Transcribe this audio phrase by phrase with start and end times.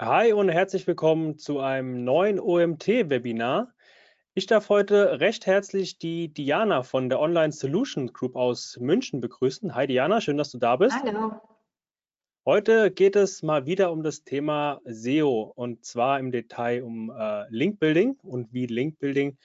[0.00, 3.72] Hi und herzlich willkommen zu einem neuen OMT-Webinar.
[4.34, 9.76] Ich darf heute recht herzlich die Diana von der Online Solution Group aus München begrüßen.
[9.76, 10.96] Hi Diana, schön, dass du da bist.
[11.00, 11.40] Hallo.
[12.44, 17.44] Heute geht es mal wieder um das Thema SEO und zwar im Detail um äh,
[17.50, 19.38] Link Building und wie Link Building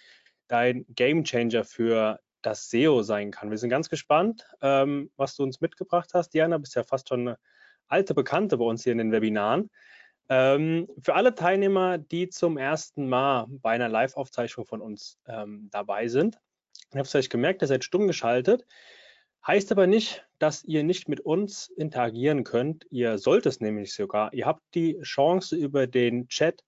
[0.47, 3.51] dein Game Changer für das SEO sein kann.
[3.51, 6.33] Wir sind ganz gespannt, ähm, was du uns mitgebracht hast.
[6.33, 7.37] Diana, bist ja fast schon eine
[7.87, 9.69] alte Bekannte bei uns hier in den Webinaren.
[10.29, 16.07] Ähm, für alle Teilnehmer, die zum ersten Mal bei einer Live-Aufzeichnung von uns ähm, dabei
[16.07, 16.39] sind,
[16.93, 18.65] ihr habt es vielleicht gemerkt, ihr seid stumm geschaltet,
[19.45, 22.85] heißt aber nicht, dass ihr nicht mit uns interagieren könnt.
[22.91, 24.33] Ihr sollt es nämlich sogar.
[24.33, 26.63] Ihr habt die Chance, über den Chat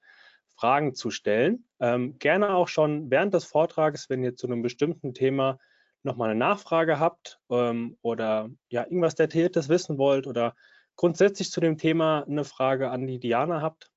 [0.56, 1.66] Fragen zu stellen.
[1.80, 5.60] Ähm, gerne auch schon während des Vortrages, wenn ihr zu einem bestimmten Thema
[6.04, 10.56] nochmal eine Nachfrage habt ähm, oder ja, irgendwas Detailliertes wissen wollt oder
[10.96, 13.92] grundsätzlich zu dem Thema eine Frage an die Diana habt,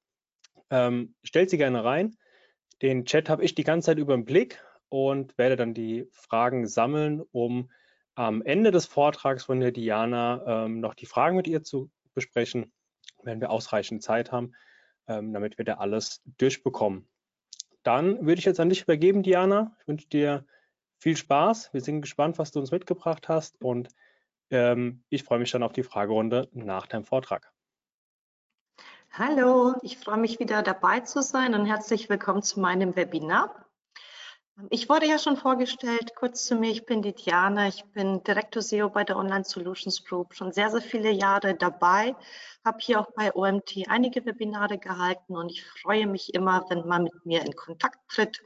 [0.71, 2.17] ähm, stellt sie gerne rein.
[2.83, 6.67] Den Chat habe ich die ganze Zeit über den Blick und werde dann die Fragen
[6.67, 7.71] sammeln, um
[8.15, 12.73] am Ende des Vortrags von der Diana ähm, noch die Fragen mit ihr zu besprechen,
[13.23, 14.53] wenn wir ausreichend Zeit haben,
[15.09, 17.09] ähm, damit wir da alles durchbekommen.
[17.83, 19.77] Dann würde ich jetzt an dich übergeben, Diana.
[19.81, 20.47] Ich wünsche dir
[20.99, 21.73] viel Spaß.
[21.73, 23.89] Wir sind gespannt, was du uns mitgebracht hast und
[24.55, 27.53] ähm, ich freue mich dann auf die Fragerunde nach deinem Vortrag.
[29.13, 33.65] Hallo, ich freue mich wieder dabei zu sein und herzlich willkommen zu meinem Webinar.
[34.71, 38.63] Ich wurde ja schon vorgestellt, kurz zu mir, ich bin die Diana, ich bin Direktor
[38.63, 42.15] SEO bei der Online Solutions Group, schon sehr, sehr viele Jahre dabei,
[42.65, 47.05] habe hier auch bei OMT einige Webinare gehalten und ich freue mich immer, wenn man
[47.05, 48.43] mit mir in Kontakt tritt.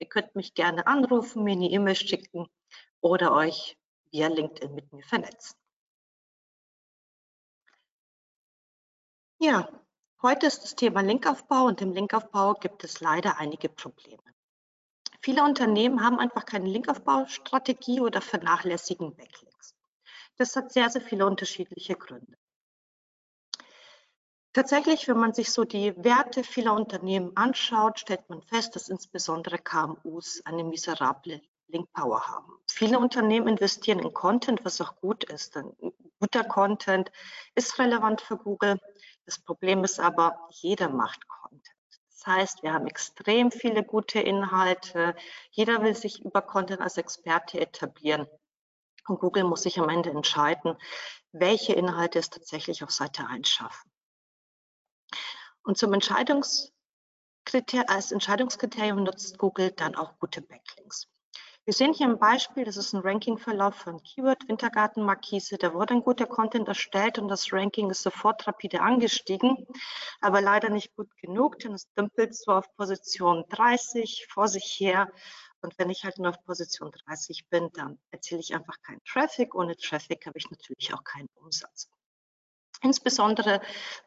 [0.00, 2.48] Ihr könnt mich gerne anrufen, mir eine E-Mail schicken
[3.00, 3.76] oder euch
[4.12, 5.56] via LinkedIn mit mir vernetzen.
[9.40, 9.68] Ja,
[10.22, 14.22] heute ist das Thema Linkaufbau und im Linkaufbau gibt es leider einige Probleme.
[15.20, 19.74] Viele Unternehmen haben einfach keine Linkaufbaustrategie oder vernachlässigen Backlinks.
[20.36, 22.36] Das hat sehr, sehr viele unterschiedliche Gründe.
[24.52, 29.58] Tatsächlich, wenn man sich so die Werte vieler Unternehmen anschaut, stellt man fest, dass insbesondere
[29.58, 31.40] KMUs eine miserable
[31.72, 32.52] Link Power haben.
[32.70, 35.56] Viele Unternehmen investieren in Content, was auch gut ist.
[35.56, 35.72] Denn
[36.20, 37.10] guter Content
[37.54, 38.78] ist relevant für Google.
[39.26, 41.68] Das Problem ist aber, jeder macht Content.
[42.10, 45.16] Das heißt, wir haben extrem viele gute Inhalte.
[45.50, 48.28] Jeder will sich über Content als Experte etablieren.
[49.08, 50.76] Und Google muss sich am Ende entscheiden,
[51.32, 53.90] welche Inhalte es tatsächlich auf Seite 1 schaffen.
[55.64, 61.08] Und zum Entscheidungskriterium, als Entscheidungskriterium nutzt Google dann auch gute Backlinks.
[61.64, 65.58] Wir sehen hier ein Beispiel, das ist ein Rankingverlauf von Keyword Wintergartenmarkise.
[65.58, 69.68] Da wurde ein guter Content erstellt und das Ranking ist sofort rapide angestiegen,
[70.20, 75.12] aber leider nicht gut genug, denn es dümpelt so auf Position 30 vor sich her.
[75.60, 79.54] Und wenn ich halt nur auf Position 30 bin, dann erziele ich einfach keinen Traffic.
[79.54, 81.88] Ohne Traffic habe ich natürlich auch keinen Umsatz.
[82.80, 83.60] Insbesondere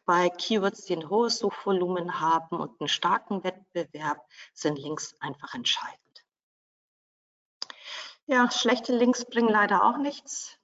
[0.03, 4.19] bei Keywords, die ein hohes Suchvolumen haben und einen starken Wettbewerb,
[4.53, 6.04] sind Links einfach entscheidend.
[8.27, 10.57] Ja, schlechte Links bringen leider auch nichts.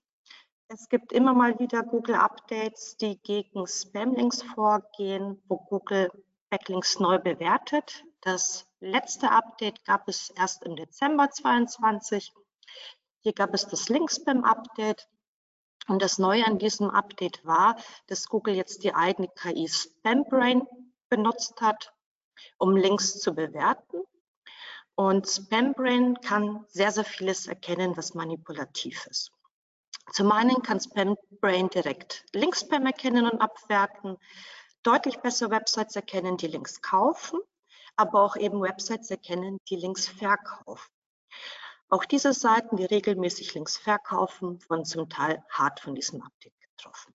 [0.67, 6.09] Es gibt immer mal wieder Google-Updates, die gegen Spam-Links vorgehen, wo Google
[6.49, 8.03] Backlinks neu bewertet.
[8.21, 12.33] Das letzte Update gab es erst im Dezember 2022.
[13.19, 15.07] Hier gab es das Link-Spam-Update.
[15.87, 17.75] Und das Neue an diesem Update war,
[18.07, 20.65] dass Google jetzt die eigene KI SpamBrain
[21.09, 21.93] benutzt hat,
[22.57, 24.01] um Links zu bewerten.
[25.01, 29.31] Und Spambrain kann sehr, sehr vieles erkennen, was manipulativ ist.
[30.13, 34.17] Zum einen kann Spambrain direkt Linkspam erkennen und abwerten,
[34.83, 37.39] deutlich besser Websites erkennen, die Links kaufen,
[37.95, 40.93] aber auch eben Websites erkennen, die Links verkaufen.
[41.89, 47.11] Auch diese Seiten, die regelmäßig Links verkaufen, wurden zum Teil hart von diesem Update getroffen.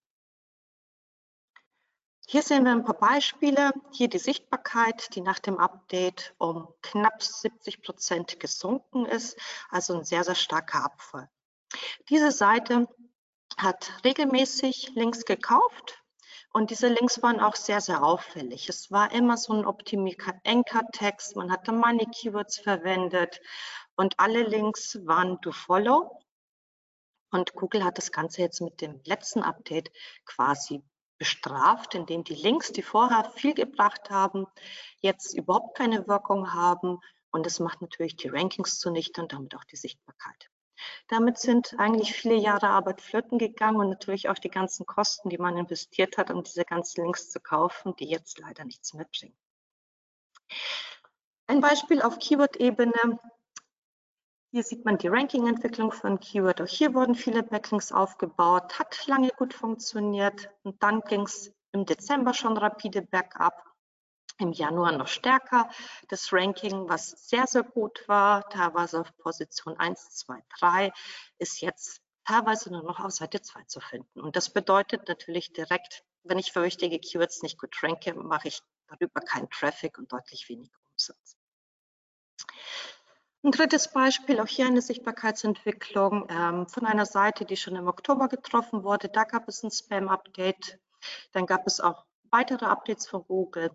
[2.28, 3.70] Hier sehen wir ein paar Beispiele.
[3.92, 9.38] Hier die Sichtbarkeit, die nach dem Update um knapp 70 Prozent gesunken ist,
[9.70, 11.30] also ein sehr, sehr starker Abfall.
[12.10, 12.88] Diese Seite
[13.56, 16.02] hat regelmäßig Links gekauft
[16.52, 18.68] und diese Links waren auch sehr, sehr auffällig.
[18.68, 23.40] Es war immer so ein optimierter Anchor-Text, man hatte Money Keywords verwendet
[23.94, 26.20] und alle Links waren to follow.
[27.30, 29.92] Und Google hat das Ganze jetzt mit dem letzten Update
[30.24, 30.82] quasi
[31.18, 34.46] bestraft, indem die Links, die vorher viel gebracht haben,
[35.00, 37.00] jetzt überhaupt keine Wirkung haben.
[37.30, 40.50] Und das macht natürlich die Rankings zunichte und damit auch die Sichtbarkeit.
[41.08, 45.38] Damit sind eigentlich viele Jahre Arbeit flöten gegangen und natürlich auch die ganzen Kosten, die
[45.38, 49.36] man investiert hat, um diese ganzen Links zu kaufen, die jetzt leider nichts mehr bringen.
[51.46, 53.18] Ein Beispiel auf Keyword-Ebene.
[54.56, 56.62] Hier sieht man die Ranking-Entwicklung von Keyword.
[56.62, 61.84] Auch hier wurden viele Backlinks aufgebaut, hat lange gut funktioniert und dann ging es im
[61.84, 63.62] Dezember schon rapide bergab
[64.38, 65.68] im Januar noch stärker.
[66.08, 70.92] Das Ranking, was sehr, sehr gut war, teilweise auf Position 1, 2, 3,
[71.36, 74.22] ist jetzt teilweise nur noch auf Seite 2 zu finden.
[74.22, 78.62] Und das bedeutet natürlich direkt, wenn ich für wichtige Keywords nicht gut ranke, mache ich
[78.86, 81.36] darüber keinen Traffic und deutlich weniger Umsatz.
[83.42, 88.28] Ein drittes Beispiel, auch hier eine Sichtbarkeitsentwicklung ähm, von einer Seite, die schon im Oktober
[88.28, 89.08] getroffen wurde.
[89.08, 90.80] Da gab es ein Spam-Update.
[91.32, 93.70] Dann gab es auch weitere Updates von Google.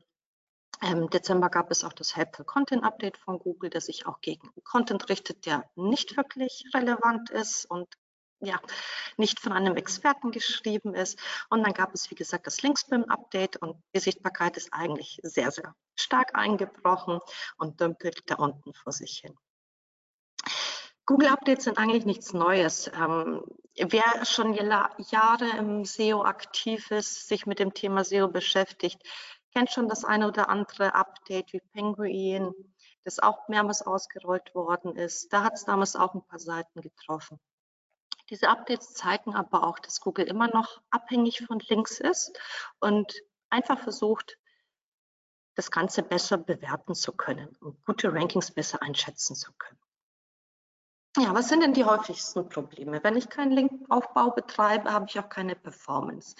[0.81, 4.50] Im Dezember gab es auch das Helpful Content Update von Google, das sich auch gegen
[4.63, 7.88] Content richtet, der nicht wirklich relevant ist und
[8.40, 8.60] ja,
[9.18, 11.19] nicht von einem Experten geschrieben ist.
[11.50, 15.75] Und dann gab es, wie gesagt, das Linkspam-Update und die Sichtbarkeit ist eigentlich sehr, sehr
[15.96, 17.19] stark eingebrochen
[17.58, 19.38] und dümpelt da unten vor sich hin.
[21.06, 22.89] Google-Updates sind eigentlich nichts Neues.
[22.94, 23.44] Ähm,
[23.75, 29.01] wer schon Jahre im SEO aktiv ist, sich mit dem Thema SEO beschäftigt,
[29.53, 32.53] kennt schon das eine oder andere Update wie Penguin,
[33.03, 35.33] das auch mehrmals ausgerollt worden ist.
[35.33, 37.39] Da hat es damals auch ein paar Seiten getroffen.
[38.30, 42.39] Diese Updates zeigen aber auch, dass Google immer noch abhängig von Links ist
[42.80, 43.13] und
[43.50, 44.38] einfach versucht,
[45.56, 49.80] das Ganze besser bewerten zu können und gute Rankings besser einschätzen zu können.
[51.18, 53.04] Ja, was sind denn die häufigsten Probleme?
[53.04, 56.36] Wenn ich keinen Linkaufbau betreibe, habe ich auch keine Performance.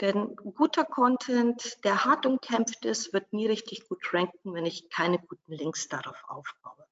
[0.00, 5.18] Denn guter Content, der hart umkämpft ist, wird nie richtig gut ranken, wenn ich keine
[5.18, 6.86] guten Links darauf aufbaue.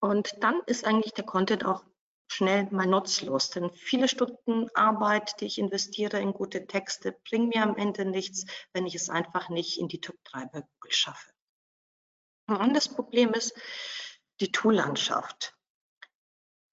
[0.00, 1.84] Und dann ist eigentlich der Content auch
[2.28, 7.62] schnell mal nutzlos, denn viele Stunden Arbeit, die ich investiere in gute Texte, bringen mir
[7.62, 11.30] am Ende nichts, wenn ich es einfach nicht in die Top 3 bei Google schaffe.
[12.46, 13.54] Ein anderes Problem ist
[14.40, 15.55] die Tool-Landschaft.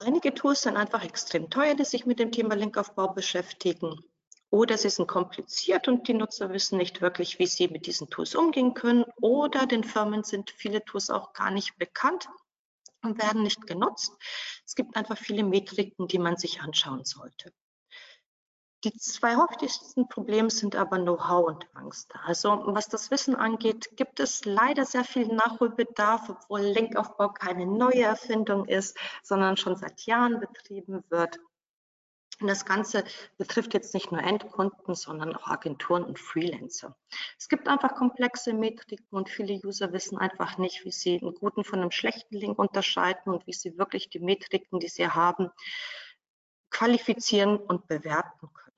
[0.06, 4.04] Einige Tools sind einfach extrem teuer, die sich mit dem Thema Linkaufbau beschäftigen.
[4.50, 8.36] Oder sie sind kompliziert und die Nutzer wissen nicht wirklich, wie sie mit diesen Tools
[8.36, 9.06] umgehen können.
[9.22, 12.28] Oder den Firmen sind viele Tools auch gar nicht bekannt
[13.02, 14.12] und werden nicht genutzt.
[14.66, 17.54] Es gibt einfach viele Metriken, die man sich anschauen sollte.
[18.84, 22.14] Die zwei häufigsten Probleme sind aber Know-how und Angst.
[22.26, 28.04] Also was das Wissen angeht, gibt es leider sehr viel Nachholbedarf, obwohl Linkaufbau keine neue
[28.04, 31.40] Erfindung ist, sondern schon seit Jahren betrieben wird.
[32.42, 33.06] Und das Ganze
[33.38, 36.94] betrifft jetzt nicht nur Endkunden, sondern auch Agenturen und Freelancer.
[37.38, 41.64] Es gibt einfach komplexe Metriken und viele User wissen einfach nicht, wie sie einen guten
[41.64, 45.52] von einem schlechten Link unterscheiden und wie sie wirklich die Metriken, die sie haben,
[46.70, 48.73] qualifizieren und bewerten können.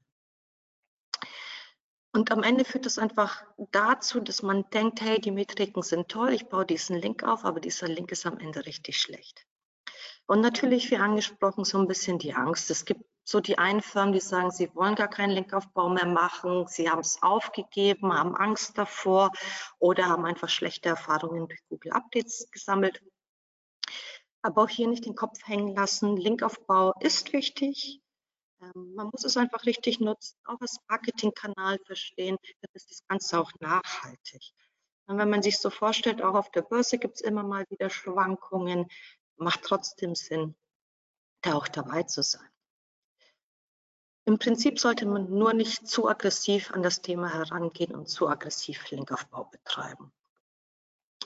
[2.15, 6.31] Und am Ende führt es einfach dazu, dass man denkt, hey, die Metriken sind toll,
[6.31, 9.45] ich baue diesen Link auf, aber dieser Link ist am Ende richtig schlecht.
[10.25, 12.71] Und natürlich, wie angesprochen, so ein bisschen die Angst.
[12.71, 16.65] Es gibt so die einen Firmen, die sagen, sie wollen gar keinen Linkaufbau mehr machen,
[16.69, 19.33] sie haben es aufgegeben, haben Angst davor
[19.79, 23.03] oder haben einfach schlechte Erfahrungen durch Google Updates gesammelt.
[24.41, 26.15] Aber auch hier nicht den Kopf hängen lassen.
[26.15, 27.99] Linkaufbau ist wichtig,
[28.59, 33.51] man muss es einfach richtig nutzen, auch als Marketingkanal verstehen, dann ist das Ganze auch
[33.59, 34.53] nachhaltig.
[35.07, 37.89] Und wenn man sich so vorstellt, auch auf der Börse gibt es immer mal wieder
[37.89, 38.87] Schwankungen,
[39.37, 40.55] macht trotzdem Sinn,
[41.41, 42.49] da auch dabei zu sein.
[44.27, 48.89] Im Prinzip sollte man nur nicht zu aggressiv an das Thema herangehen und zu aggressiv
[48.89, 50.11] Linkaufbau betreiben.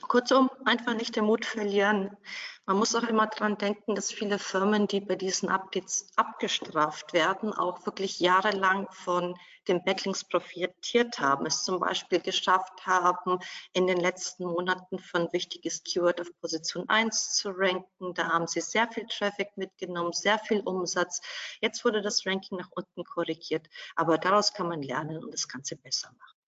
[0.09, 2.17] Kurzum, einfach nicht den Mut verlieren.
[2.65, 7.53] Man muss auch immer daran denken, dass viele Firmen, die bei diesen Updates abgestraft werden,
[7.53, 9.37] auch wirklich jahrelang von
[9.67, 11.45] den Backlinks profitiert haben.
[11.45, 13.37] Es zum Beispiel geschafft haben,
[13.73, 18.15] in den letzten Monaten von wichtiges Keyword auf Position 1 zu ranken.
[18.15, 21.21] Da haben sie sehr viel Traffic mitgenommen, sehr viel Umsatz.
[21.61, 23.69] Jetzt wurde das Ranking nach unten korrigiert.
[23.95, 26.38] Aber daraus kann man lernen und das Ganze besser machen.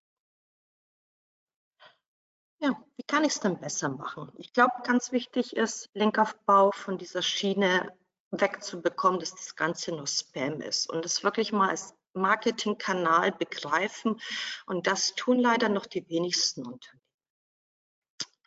[3.12, 4.32] Kann ich es denn besser machen?
[4.38, 7.91] Ich glaube, ganz wichtig ist, Linkaufbau von dieser Schiene
[8.32, 14.22] wegzubekommen, dass das Ganze nur Spam ist und es wirklich mal als Marketingkanal begreifen.
[14.65, 17.01] Und das tun leider noch die wenigsten Unternehmen.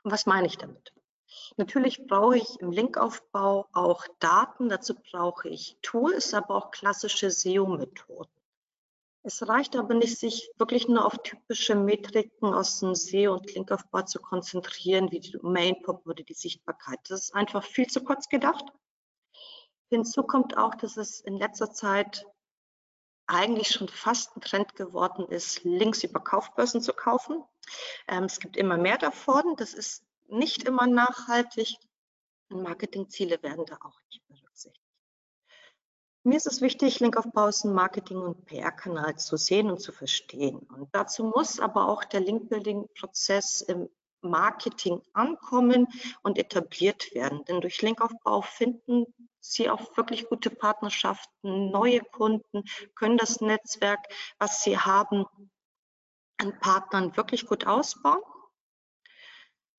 [0.02, 0.94] Was meine ich damit?
[1.58, 8.30] Natürlich brauche ich im Linkaufbau auch Daten, dazu brauche ich Tools, aber auch klassische SEO-Methoden.
[9.26, 14.02] Es reicht aber nicht, sich wirklich nur auf typische Metriken aus dem SEO und Linkaufbau
[14.02, 16.98] zu konzentrieren, wie die Domain-Pop oder die Sichtbarkeit.
[17.08, 18.66] Das ist einfach viel zu kurz gedacht.
[19.88, 22.26] Hinzu kommt auch, dass es in letzter Zeit
[23.26, 27.42] eigentlich schon fast ein Trend geworden ist, Links über Kaufbörsen zu kaufen.
[28.06, 29.56] Ähm, es gibt immer mehr davon.
[29.56, 31.78] Das ist nicht immer nachhaltig.
[32.50, 34.43] Marketingziele werden da auch nicht berücksichtigt.
[36.26, 40.56] Mir ist es wichtig, Linkaufbau ist ein Marketing- und PR-Kanal zu sehen und zu verstehen.
[40.74, 43.90] Und dazu muss aber auch der Link-Building-Prozess im
[44.22, 45.86] Marketing ankommen
[46.22, 47.44] und etabliert werden.
[47.44, 49.04] Denn durch Linkaufbau finden
[49.38, 52.64] Sie auch wirklich gute Partnerschaften, neue Kunden,
[52.94, 55.26] können das Netzwerk, was Sie haben,
[56.38, 58.22] an Partnern wirklich gut ausbauen.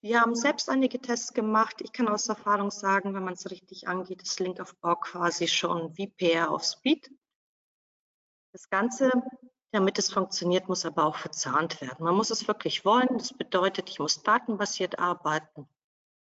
[0.06, 1.82] Wir haben selbst einige Tests gemacht.
[1.82, 6.06] Ich kann aus Erfahrung sagen, wenn man es richtig angeht, ist Linkaufbau quasi schon wie
[6.06, 7.10] PR auf Speed.
[8.52, 9.10] Das Ganze
[9.72, 12.06] damit es funktioniert, muss aber auch verzahnt werden.
[12.06, 13.18] Man muss es wirklich wollen.
[13.18, 15.68] Das bedeutet, ich muss datenbasiert arbeiten,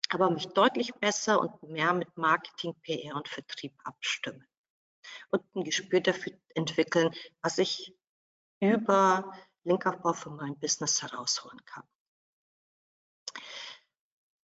[0.10, 4.48] aber mich deutlich besser und mehr mit Marketing, PR und Vertrieb abstimmen
[5.32, 7.98] und ein Gespür dafür entwickeln, was ich
[8.62, 9.34] über
[9.64, 11.84] Linkaufbau für mein Business herausholen kann.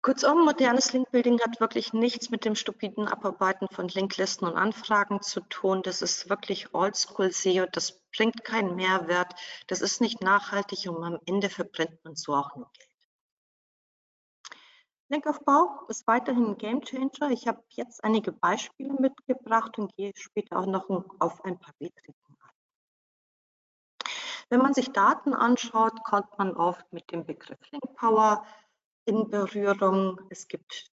[0.08, 5.42] Kurzum, modernes Linkbuilding hat wirklich nichts mit dem stupiden Abarbeiten von Linklisten und Anfragen zu
[5.42, 5.82] tun.
[5.84, 7.66] Das ist wirklich Oldschool SEO.
[7.70, 9.36] Das bringt keinen Mehrwert.
[9.68, 12.90] Das ist nicht nachhaltig und am Ende verbrennt man so auch nur Geld.
[15.10, 17.30] Linkaufbau ist weiterhin ein Gamechanger.
[17.32, 22.16] Ich habe jetzt einige Beispiele mitgebracht und gehe später auch noch auf ein paar Metriken
[22.30, 22.50] ein.
[24.48, 28.46] Wenn man sich Daten anschaut, kommt man oft mit dem Begriff Linkpower
[29.08, 30.20] in Berührung.
[30.30, 30.92] Es gibt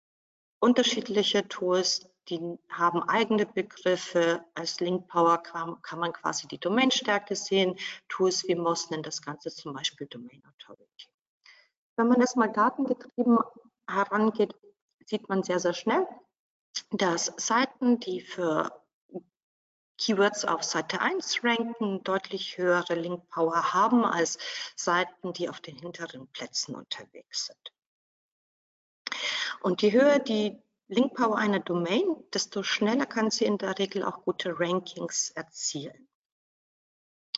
[0.60, 4.44] unterschiedliche Tools, die haben eigene Begriffe.
[4.54, 7.78] Als Link Power kann, man quasi die Domainstärke sehen.
[8.10, 11.10] Tools wie Moz nennen das Ganze zum Beispiel Domain Authority.
[11.96, 13.40] Wenn man das mal datengetrieben
[13.88, 14.56] herangeht,
[15.06, 16.06] sieht man sehr, sehr schnell,
[16.92, 18.72] dass Seiten, die für
[19.98, 24.38] Keywords auf Seite 1 ranken, deutlich höhere Link Power haben als
[24.76, 27.72] Seiten, die auf den hinteren Plätzen unterwegs sind.
[29.62, 34.04] Und je höher die Link Power einer Domain, desto schneller kann sie in der Regel
[34.04, 36.08] auch gute Rankings erzielen.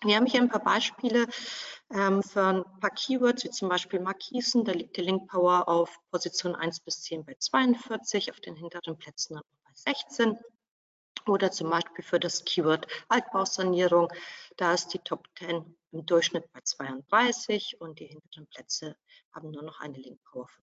[0.02, 1.28] Wir haben hier ein paar Beispiele
[1.92, 4.66] ähm, für ein paar Keywords, wie zum Beispiel Markisen.
[4.66, 8.98] Da liegt die Link Power auf Position 1 bis 10 bei 42, auf den hinteren
[8.98, 10.38] Plätzen bei 16.
[11.26, 14.12] Oder zum Beispiel für das Keyword Altbausanierung,
[14.58, 18.98] da ist die Top 10 im Durchschnitt bei 32 und die hinteren Plätze
[19.32, 20.63] haben nur noch eine Link Power von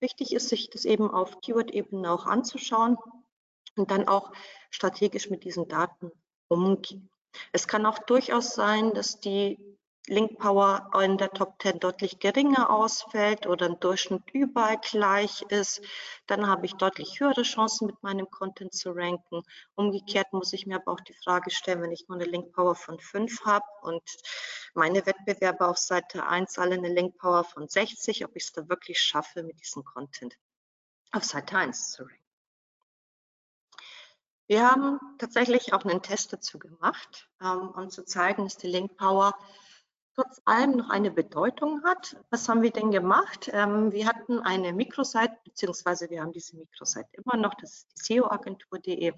[0.00, 2.96] Wichtig ist, sich das eben auf Keyword-Ebene auch anzuschauen
[3.76, 4.32] und dann auch
[4.70, 6.10] strategisch mit diesen Daten
[6.48, 7.10] umgehen.
[7.52, 9.58] Es kann auch durchaus sein, dass die
[10.06, 15.82] Link Power in der Top 10 deutlich geringer ausfällt oder im Durchschnitt überall gleich ist,
[16.26, 19.42] dann habe ich deutlich höhere Chancen mit meinem Content zu ranken.
[19.74, 22.74] Umgekehrt muss ich mir aber auch die Frage stellen, wenn ich nur eine Link Power
[22.74, 24.02] von 5 habe und
[24.74, 28.68] meine Wettbewerber auf Seite 1 alle eine Link Power von 60, ob ich es da
[28.68, 30.36] wirklich schaffe, mit diesem Content
[31.12, 32.20] auf Seite 1 zu ranken.
[34.46, 38.96] Wir haben tatsächlich auch einen Test dazu gemacht, ähm, um zu zeigen, dass die Link
[38.96, 39.32] Power
[40.20, 42.16] trotz allem noch eine Bedeutung hat.
[42.30, 43.48] Was haben wir denn gemacht?
[43.52, 48.14] Ähm, wir hatten eine Mikrosite, beziehungsweise wir haben diese Mikrosite immer noch, das ist die
[48.14, 49.12] SEO-Agentur.de.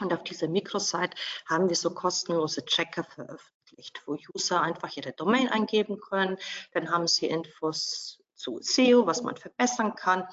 [0.00, 1.16] Und auf dieser Mikrosite
[1.46, 6.36] haben wir so kostenlose Checker veröffentlicht, wo User einfach ihre Domain eingeben können.
[6.72, 10.28] Dann haben sie Infos zu SEO, was man verbessern kann.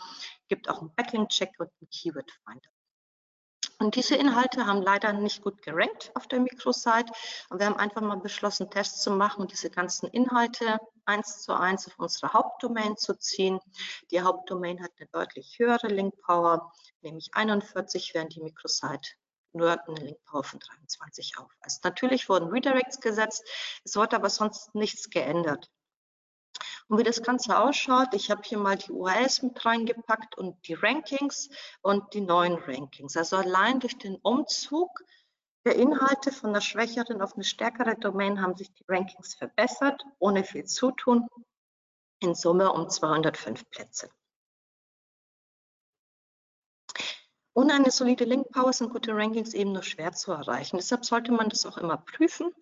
[0.50, 2.70] Gibt auch einen Backlink-Checker und einen Keyword-Finder.
[3.78, 7.12] Und diese Inhalte haben leider nicht gut gerankt auf der Mikrosite.
[7.50, 11.54] Und wir haben einfach mal beschlossen, Tests zu machen und diese ganzen Inhalte eins zu
[11.54, 13.60] eins auf unsere Hauptdomain zu ziehen.
[14.12, 19.16] Die Hauptdomain hat eine deutlich höhere Linkpower, nämlich 41, während die Mikrosite
[19.52, 21.84] nur eine Linkpower von 23 aufweist.
[21.84, 23.44] Natürlich wurden Redirects gesetzt,
[23.84, 25.70] es wurde aber sonst nichts geändert.
[26.88, 30.76] Und wie das Ganze ausschaut, ich habe hier mal die URLs mit reingepackt und die
[30.76, 31.50] Rankings
[31.82, 33.18] und die neuen Rankings.
[33.18, 35.04] Also allein durch den Umzug
[35.66, 40.44] der Inhalte von einer schwächeren auf eine stärkere Domain haben sich die Rankings verbessert, ohne
[40.44, 41.28] viel Zutun,
[42.20, 44.12] in Summe um 205 Plätze.
[47.56, 50.78] Ohne eine solide Link Power sind gute Rankings eben nur schwer zu erreichen.
[50.78, 52.54] Deshalb sollte man das auch immer prüfen.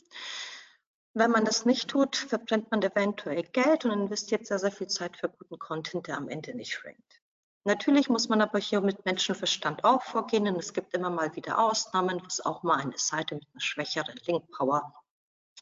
[1.15, 5.15] Wenn man das nicht tut, verbrennt man eventuell Geld und investiert sehr, sehr viel Zeit
[5.15, 7.21] für guten Content, der am Ende nicht rankt.
[7.65, 11.59] Natürlich muss man aber hier mit Menschenverstand auch vorgehen, denn es gibt immer mal wieder
[11.59, 14.93] Ausnahmen, was auch mal eine Seite mit einer schwächeren Link-Power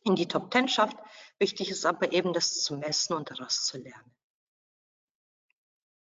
[0.04, 0.98] in die Top 10 schafft.
[1.38, 4.16] Wichtig ist aber eben, das zu messen und daraus zu lernen.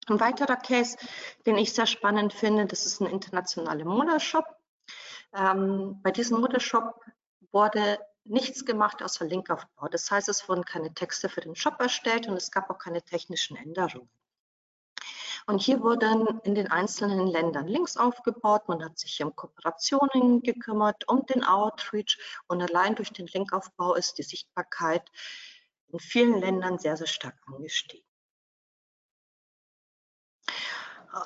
[0.07, 0.97] Ein weiterer Case,
[1.45, 4.47] den ich sehr spannend finde, das ist ein internationaler Modeshop.
[5.35, 7.05] Ähm, bei diesem Modelshop
[7.53, 7.99] wurde
[8.31, 9.89] nichts gemacht außer Linkaufbau.
[9.89, 13.03] Das heißt, es wurden keine Texte für den Shop erstellt und es gab auch keine
[13.03, 14.11] technischen Änderungen.
[15.47, 18.69] Und hier wurden in den einzelnen Ländern Links aufgebaut.
[18.69, 22.19] Man hat sich um Kooperationen gekümmert, um den Outreach.
[22.47, 25.11] Und allein durch den Linkaufbau ist die Sichtbarkeit
[25.89, 28.10] in vielen Ländern sehr, sehr stark angestiegen.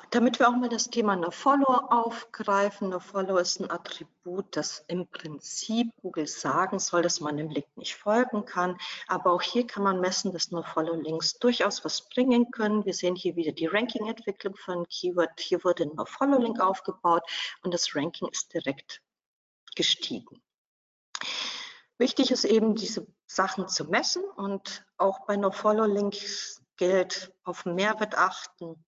[0.09, 2.89] Damit wir auch mal das Thema NoFollow aufgreifen.
[2.89, 7.95] NoFollow ist ein Attribut, das im Prinzip Google sagen soll, dass man dem Link nicht
[7.95, 8.79] folgen kann.
[9.07, 12.83] Aber auch hier kann man messen, dass NoFollow-Links durchaus was bringen können.
[12.85, 15.39] Wir sehen hier wieder die Ranking-Entwicklung von Keyword.
[15.39, 17.23] Hier wurde ein NoFollow-Link aufgebaut
[17.61, 19.03] und das Ranking ist direkt
[19.75, 20.41] gestiegen.
[21.99, 28.83] Wichtig ist eben, diese Sachen zu messen und auch bei NoFollow-Links gilt auf Mehrwert achten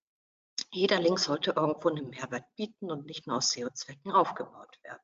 [0.72, 5.02] jeder Link sollte irgendwo einen Mehrwert bieten und nicht nur aus SEO-Zwecken aufgebaut werden.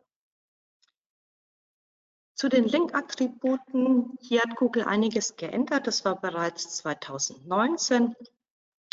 [2.36, 5.88] Zu den Link-Attributen, hier hat Google einiges geändert.
[5.88, 8.16] Das war bereits 2019.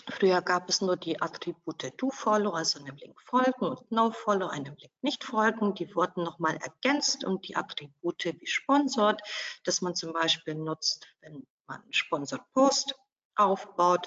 [0.08, 4.92] Früher gab es nur die Attribute DoFollow, also einem Link folgen und NoFollow, einem Link
[5.02, 5.74] nicht folgen.
[5.74, 9.20] Die wurden nochmal ergänzt um die Attribute wie Sponsored,
[9.64, 12.94] das man zum Beispiel nutzt, wenn man Sponsored Post
[13.36, 14.06] aufbaut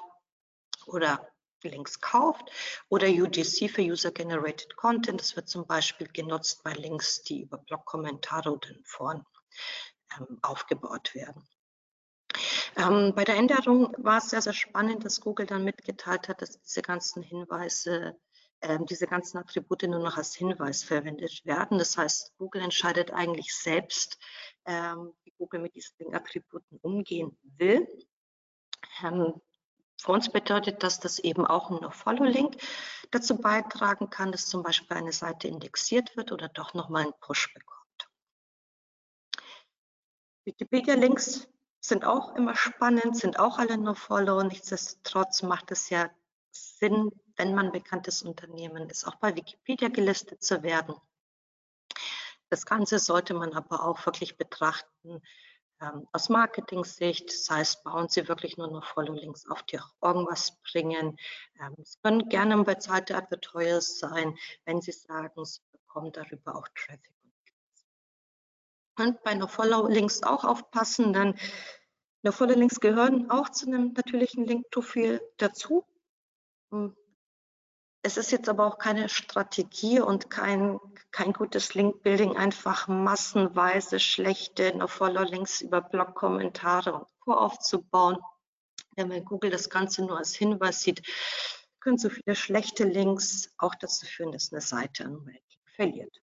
[0.86, 1.33] oder
[1.70, 2.52] Links kauft
[2.90, 5.20] oder UGC für User Generated Content.
[5.20, 9.26] Das wird zum Beispiel genutzt bei Links, die über Blog-Kommentare oder in Foren
[10.18, 11.48] ähm, aufgebaut werden.
[12.76, 16.60] Ähm, bei der Änderung war es sehr, sehr spannend, dass Google dann mitgeteilt hat, dass
[16.60, 18.18] diese ganzen Hinweise,
[18.62, 21.78] äh, diese ganzen Attribute nur noch als Hinweis verwendet werden.
[21.78, 24.18] Das heißt, Google entscheidet eigentlich selbst,
[24.66, 27.88] ähm, wie Google mit diesen Attributen umgehen will.
[29.04, 29.40] Ähm,
[30.04, 32.58] für uns bedeutet das, dass eben auch ein No-Follow-Link
[33.12, 37.54] dazu beitragen kann, dass zum Beispiel eine Seite indexiert wird oder doch nochmal einen Push
[37.54, 38.10] bekommt.
[40.44, 41.48] Wikipedia-Links
[41.80, 44.44] sind auch immer spannend, sind auch alle No-Follow.
[44.44, 46.10] Nichtsdestotrotz macht es ja
[46.52, 50.96] Sinn, wenn man bekanntes Unternehmen ist, auch bei Wikipedia gelistet zu werden.
[52.50, 55.22] Das Ganze sollte man aber auch wirklich betrachten,
[55.84, 57.28] ähm, aus Marketing-Sicht.
[57.28, 61.18] Das heißt, bauen Sie wirklich nur noch Follow-Links auf, die auch irgendwas bringen.
[61.60, 67.14] Ähm, es können gerne bezahlte Advertorials sein, wenn Sie sagen, Sie bekommen darüber auch Traffic.
[68.98, 71.36] Und bei No-Follow-Links auch aufpassen, denn
[72.22, 75.86] No-Follow-Links gehören auch zu einem natürlichen Link-Profil dazu.
[76.72, 76.96] Hm,
[78.06, 80.78] es ist jetzt aber auch keine Strategie und kein,
[81.12, 87.34] kein gutes Link-Building, einfach massenweise schlechte No-Follow-Links über Blog-Kommentare und Co.
[87.34, 88.18] aufzubauen.
[88.98, 91.02] Wenn Google das Ganze nur als Hinweis sieht,
[91.80, 96.23] können so viele schlechte Links auch dazu führen, dass eine Seite an Ranking verliert.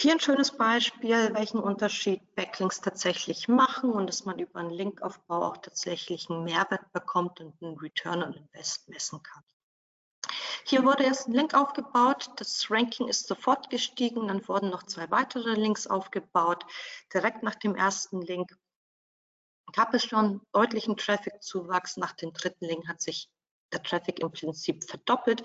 [0.00, 5.48] Hier ein schönes Beispiel, welchen Unterschied Backlinks tatsächlich machen und dass man über einen Linkaufbau
[5.48, 9.44] auch tatsächlich einen Mehrwert bekommt und einen Return on Invest messen kann.
[10.64, 15.10] Hier wurde erst ein Link aufgebaut, das Ranking ist sofort gestiegen, dann wurden noch zwei
[15.10, 16.64] weitere Links aufgebaut.
[17.12, 18.56] Direkt nach dem ersten Link
[19.74, 21.98] gab es schon deutlichen Traffic-Zuwachs.
[21.98, 23.28] Nach dem dritten Link hat sich
[23.70, 25.42] der Traffic im Prinzip verdoppelt,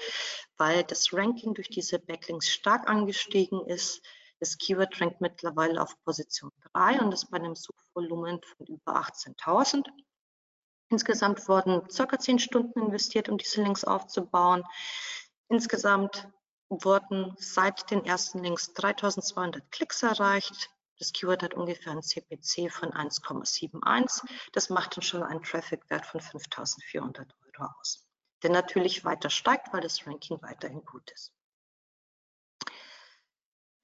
[0.56, 4.02] weil das Ranking durch diese Backlinks stark angestiegen ist.
[4.40, 9.88] Das Keyword rankt mittlerweile auf Position 3 und ist bei einem Suchvolumen von über 18.000.
[10.90, 12.20] Insgesamt wurden ca.
[12.20, 14.64] 10 Stunden investiert, um diese Links aufzubauen.
[15.48, 16.28] Insgesamt
[16.70, 20.70] wurden seit den ersten Links 3200 Klicks erreicht.
[20.98, 24.26] Das Keyword hat ungefähr ein CPC von 1,71.
[24.54, 28.08] Das macht dann schon einen Traffic-Wert von 5400 Euro aus.
[28.44, 31.35] Der natürlich weiter steigt, weil das Ranking weiterhin gut ist.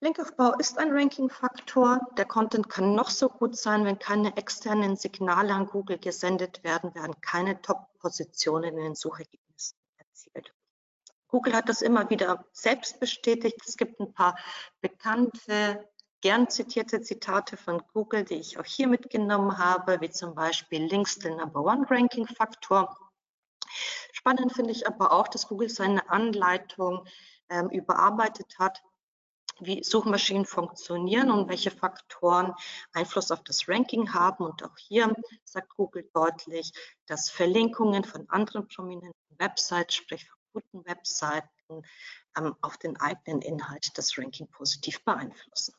[0.04, 2.02] Linkaufbau ist ein Ranking-Faktor.
[2.18, 6.96] Der Content kann noch so gut sein, wenn keine externen Signale an Google gesendet werden,
[6.96, 10.56] werden keine Top-Positionen in den Suchergebnissen erzielt.
[11.28, 13.62] Google hat das immer wieder selbst bestätigt.
[13.68, 14.36] Es gibt ein paar
[14.82, 15.88] bekannte,
[16.22, 21.20] gern zitierte Zitate von Google, die ich auch hier mitgenommen habe, wie zum Beispiel Links,
[21.20, 22.98] den Number One Ranking Faktor.
[24.14, 27.06] Spannend finde ich aber auch, dass Google seine Anleitung
[27.50, 28.82] ähm, überarbeitet hat,
[29.62, 32.54] wie Suchmaschinen funktionieren und welche Faktoren
[32.94, 34.46] Einfluss auf das Ranking haben.
[34.46, 36.72] Und auch hier sagt Google deutlich,
[37.06, 41.84] dass Verlinkungen von anderen prominenten Websites, sprich von guten Webseiten,
[42.38, 45.76] ähm, auf den eigenen Inhalt das Ranking positiv beeinflussen.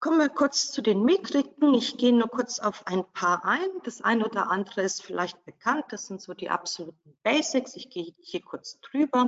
[0.00, 1.74] Kommen wir kurz zu den Metriken.
[1.74, 3.68] Ich gehe nur kurz auf ein paar ein.
[3.82, 5.86] Das eine oder andere ist vielleicht bekannt.
[5.90, 7.74] Das sind so die absoluten Basics.
[7.74, 9.26] Ich gehe hier kurz drüber.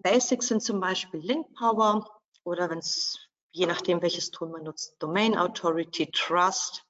[0.00, 2.06] Basics sind zum Beispiel Link Power
[2.44, 3.18] oder wenn es,
[3.52, 6.84] je nachdem welches Tool man nutzt, Domain Authority, Trust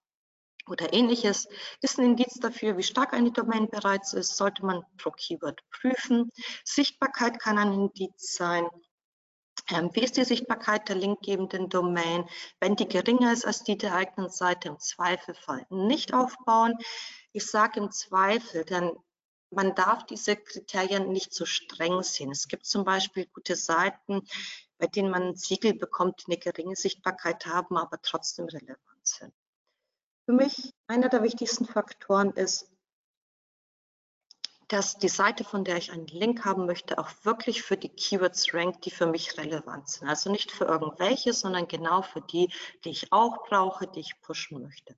[0.69, 1.49] oder ähnliches,
[1.81, 6.31] ist ein Indiz dafür, wie stark eine Domain bereits ist, sollte man pro Keyword prüfen.
[6.65, 8.69] Sichtbarkeit kann ein Indiz sein.
[9.71, 12.29] Ähm, wie ist die Sichtbarkeit der linkgebenden Domain?
[12.61, 16.75] Wenn die geringer ist als die der eigenen Seite, im Zweifelfall nicht aufbauen.
[17.33, 18.93] Ich sage im Zweifel, denn
[19.53, 22.31] man darf diese Kriterien nicht so streng sehen.
[22.31, 24.27] Es gibt zum Beispiel gute Seiten,
[24.79, 29.33] bei denen man ein Siegel bekommt, die eine geringe Sichtbarkeit haben, aber trotzdem relevant sind.
[30.25, 32.69] Für mich einer der wichtigsten Faktoren ist,
[34.73, 38.55] dass die Seite, von der ich einen Link haben möchte, auch wirklich für die Keywords
[38.55, 40.09] rankt, die für mich relevant sind.
[40.09, 42.51] Also nicht für irgendwelche, sondern genau für die,
[42.85, 44.97] die ich auch brauche, die ich pushen möchte.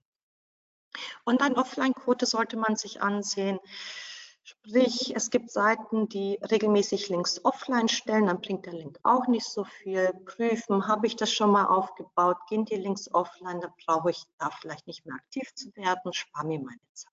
[1.25, 3.59] Und ein Offline-Quote sollte man sich ansehen.
[4.47, 9.47] Sprich, es gibt Seiten, die regelmäßig Links offline stellen, dann bringt der Link auch nicht
[9.47, 10.13] so viel.
[10.27, 14.51] Prüfen, habe ich das schon mal aufgebaut, gehen die Links offline, dann brauche ich da
[14.51, 17.11] vielleicht nicht mehr aktiv zu werden, spare mir meine Zeit.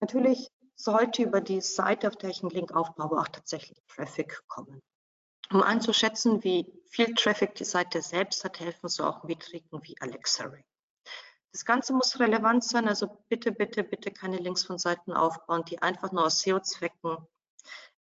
[0.00, 4.82] Natürlich sollte über die Seite, auf der ich einen Link aufbaue, auch tatsächlich Traffic kommen.
[5.52, 10.44] Um einzuschätzen, wie viel Traffic die Seite selbst hat, helfen so auch Metriken wie Alexa
[10.44, 10.64] Ring.
[11.52, 15.82] Das Ganze muss relevant sein, also bitte, bitte, bitte keine Links von Seiten aufbauen, die
[15.82, 17.16] einfach nur aus SEO-Zwecken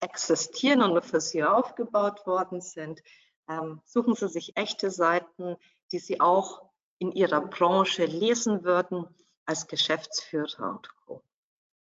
[0.01, 3.01] existieren und nur für SEO aufgebaut worden sind.
[3.47, 5.55] Ähm, suchen Sie sich echte Seiten,
[5.91, 9.07] die Sie auch in Ihrer Branche lesen würden
[9.45, 11.23] als Geschäftsführer und Co.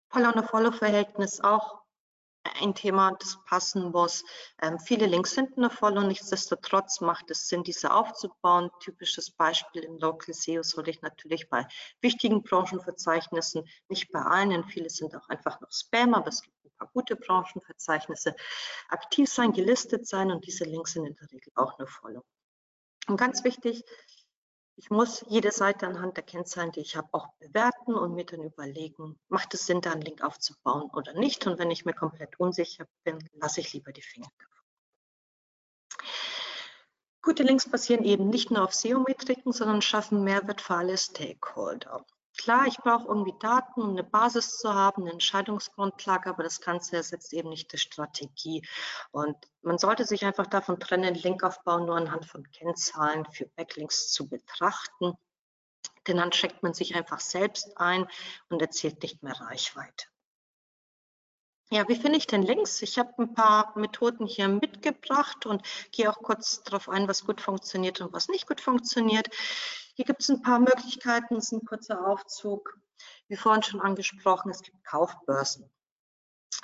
[0.10, 1.81] Follow-no-Follow-Verhältnis auch
[2.44, 4.24] ein Thema, das passen muss.
[4.62, 8.70] Ähm, viele Links sind nur Follow, nichtsdestotrotz macht es Sinn, diese aufzubauen.
[8.80, 11.68] Typisches Beispiel im Local SEO soll ich natürlich bei
[12.02, 16.72] wichtigen Branchenverzeichnissen, nicht bei allen, viele sind auch einfach noch Spam, aber es gibt ein
[16.78, 18.36] paar gute Branchenverzeichnisse,
[18.90, 22.24] aktiv sein, gelistet sein und diese Links sind in der Regel auch nur Follow.
[23.08, 23.84] Und ganz wichtig,
[24.76, 28.44] ich muss jede Seite anhand der Kennzahlen, die ich habe, auch bewerten und mir dann
[28.44, 31.46] überlegen, macht es Sinn, da einen Link aufzubauen oder nicht.
[31.46, 34.64] Und wenn ich mir komplett unsicher bin, lasse ich lieber die Finger davon.
[37.22, 42.04] Gute Links basieren eben nicht nur auf SEO-Metriken, sondern schaffen Mehrwert für alle Stakeholder.
[42.42, 46.96] Klar, ich brauche irgendwie Daten, um eine Basis zu haben, eine Entscheidungsgrundlage, aber das Ganze
[46.96, 48.68] ersetzt eben nicht die Strategie.
[49.12, 54.28] Und man sollte sich einfach davon trennen, Linkaufbau nur anhand von Kennzahlen für Backlinks zu
[54.28, 55.14] betrachten.
[56.08, 58.08] Denn dann checkt man sich einfach selbst ein
[58.50, 60.08] und erzielt nicht mehr Reichweite.
[61.74, 62.82] Ja, wie finde ich denn Links?
[62.82, 67.40] Ich habe ein paar Methoden hier mitgebracht und gehe auch kurz darauf ein, was gut
[67.40, 69.30] funktioniert und was nicht gut funktioniert.
[69.96, 72.78] Hier gibt es ein paar Möglichkeiten, das ist ein kurzer Aufzug.
[73.30, 75.72] Wie vorhin schon angesprochen, es gibt Kaufbörsen.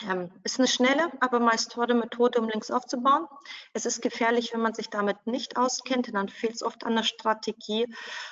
[0.02, 3.28] Ähm, ist eine schnelle, aber meist teure Methode, um Links aufzubauen.
[3.72, 6.98] Es ist gefährlich, wenn man sich damit nicht auskennt, denn dann fehlt es oft an
[6.98, 7.88] der Strategie.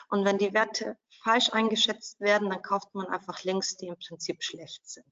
[0.10, 4.44] Und wenn die Werte falsch eingeschätzt werden, dann kauft man einfach Links, die im Prinzip
[4.44, 5.08] schlecht sind.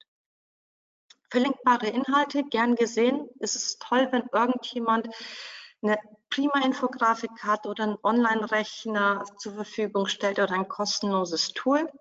[1.33, 3.27] Verlinkbare Inhalte, gern gesehen.
[3.39, 5.07] Es ist toll, wenn irgendjemand
[5.81, 5.97] eine
[6.29, 11.91] prima Infografik hat oder einen Online-Rechner zur Verfügung stellt oder ein kostenloses Tool.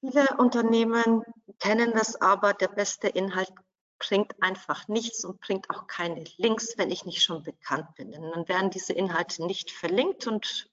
[0.00, 1.22] Viele Unternehmen
[1.60, 3.52] kennen das aber, der beste Inhalt
[4.00, 8.10] bringt einfach nichts und bringt auch keine Links, wenn ich nicht schon bekannt bin.
[8.10, 10.68] Denn dann werden diese Inhalte nicht verlinkt und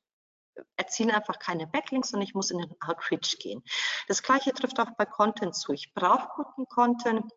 [0.76, 3.64] erzielen einfach keine Backlinks und ich muss in den Outreach gehen.
[4.08, 5.72] Das gleiche trifft auch bei Content zu.
[5.72, 7.32] Ich brauche guten Content.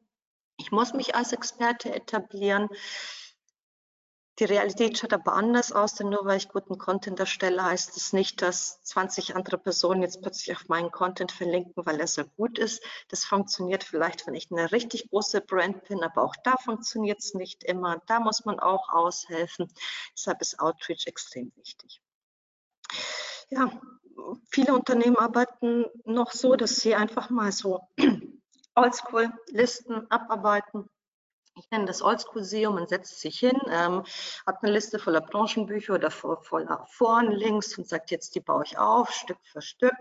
[0.56, 2.68] Ich muss mich als Experte etablieren.
[4.38, 8.14] Die Realität schaut aber anders aus, denn nur weil ich guten Content erstelle, heißt es
[8.14, 12.58] nicht, dass 20 andere Personen jetzt plötzlich auf meinen Content verlinken, weil er so gut
[12.58, 12.82] ist.
[13.08, 17.34] Das funktioniert vielleicht, wenn ich eine richtig große Brand bin, aber auch da funktioniert es
[17.34, 18.00] nicht immer.
[18.06, 19.70] Da muss man auch aushelfen.
[20.16, 22.00] Deshalb ist Outreach extrem wichtig.
[23.50, 23.70] Ja,
[24.48, 27.86] viele Unternehmen arbeiten noch so, dass sie einfach mal so
[28.74, 30.88] Oldschool-Listen abarbeiten
[31.56, 34.04] ich nenne das Oldschool-SEO, man setzt sich hin, ähm,
[34.46, 39.10] hat eine Liste voller Branchenbücher oder voller Forenlinks und sagt jetzt, die baue ich auf,
[39.12, 39.96] Stück für Stück.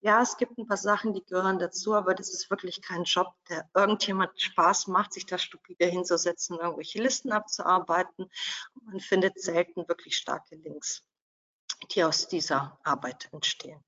[0.00, 3.34] Ja, es gibt ein paar Sachen, die gehören dazu, aber das ist wirklich kein Job,
[3.48, 8.30] der irgendjemand Spaß macht, sich da stupide hinzusetzen, irgendwelche Listen abzuarbeiten.
[8.82, 11.02] Man findet selten wirklich starke Links,
[11.90, 13.84] die aus dieser Arbeit entstehen.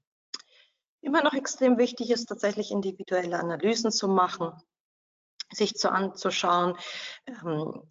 [1.02, 4.52] Immer noch extrem wichtig ist tatsächlich individuelle Analysen zu machen
[5.52, 6.76] sich zu anzuschauen,
[7.26, 7.82] ähm,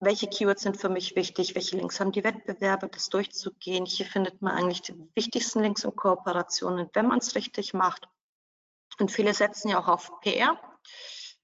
[0.00, 3.84] welche Keywords sind für mich wichtig, welche Links haben die Wettbewerbe, das durchzugehen.
[3.84, 8.08] Hier findet man eigentlich die wichtigsten Links und Kooperationen, wenn man es richtig macht.
[9.00, 10.56] Und viele setzen ja auch auf PR.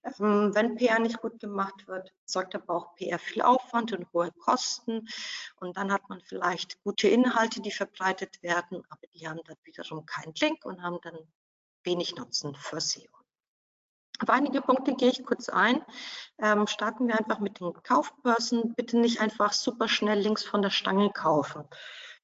[0.04, 4.30] Ähm, wenn PR nicht gut gemacht wird, sorgt aber auch PR viel Aufwand und hohe
[4.32, 5.08] Kosten.
[5.60, 10.04] Und dann hat man vielleicht gute Inhalte, die verbreitet werden, aber die haben dann wiederum
[10.06, 11.18] keinen Link und haben dann
[11.84, 13.08] wenig Nutzen für SEO.
[14.20, 15.84] Auf einige Punkte gehe ich kurz ein.
[16.38, 18.74] Ähm, starten wir einfach mit den Kaufbörsen.
[18.74, 21.64] Bitte nicht einfach super schnell Links von der Stange kaufen.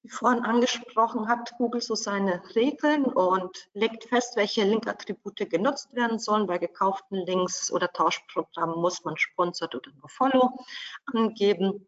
[0.02, 6.18] Wie vorhin angesprochen, hat Google so seine Regeln und legt fest, welche Link-Attribute genutzt werden
[6.18, 6.46] sollen.
[6.46, 10.58] Bei gekauften Links oder Tauschprogrammen muss man Sponsored oder nur Follow
[11.04, 11.86] angeben.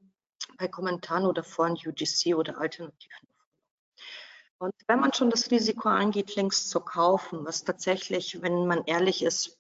[0.59, 3.29] Bei Kommentaren oder Foren UGC oder Alternativen.
[4.59, 9.23] Und wenn man schon das Risiko eingeht, Links zu kaufen, was tatsächlich, wenn man ehrlich
[9.23, 9.59] ist,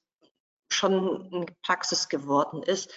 [0.71, 2.93] schon eine Praxis geworden ist,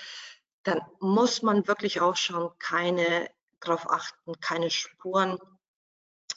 [0.63, 5.39] dann muss man wirklich auch schon keine darauf achten, keine Spuren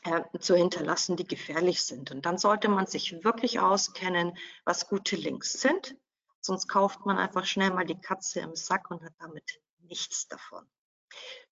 [0.04, 2.10] äh, zu hinterlassen, die gefährlich sind.
[2.10, 5.96] Und dann sollte man sich wirklich auskennen, was gute Links sind.
[6.40, 10.66] Sonst kauft man einfach schnell mal die Katze im Sack und hat damit nichts davon.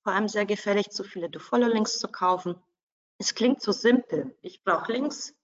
[0.02, 2.62] Vor allem sehr gefährlich, zu viele Do-Follow-Links zu kaufen.
[3.18, 4.36] Es klingt so simpel.
[4.42, 5.34] Ich brauche Links,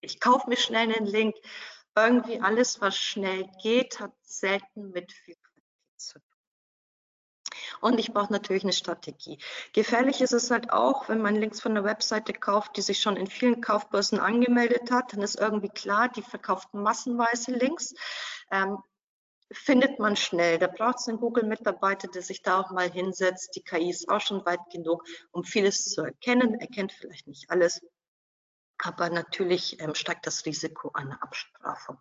[0.00, 1.36] ich kaufe mir schnell einen Link.
[1.96, 5.36] Irgendwie alles, was schnell geht, hat selten mit viel
[5.96, 6.29] zu tun.
[7.80, 9.38] Und ich brauche natürlich eine Strategie.
[9.72, 13.16] Gefährlich ist es halt auch, wenn man Links von einer Webseite kauft, die sich schon
[13.16, 17.94] in vielen Kaufbörsen angemeldet hat, dann ist irgendwie klar, die verkauft massenweise Links.
[18.50, 18.78] Ähm,
[19.52, 20.58] findet man schnell.
[20.58, 23.56] Da braucht es einen Google-Mitarbeiter, der sich da auch mal hinsetzt.
[23.56, 26.54] Die KI ist auch schon weit genug, um vieles zu erkennen.
[26.60, 27.80] Er kennt vielleicht nicht alles,
[28.78, 31.98] aber natürlich ähm, steigt das Risiko einer Abstrafung.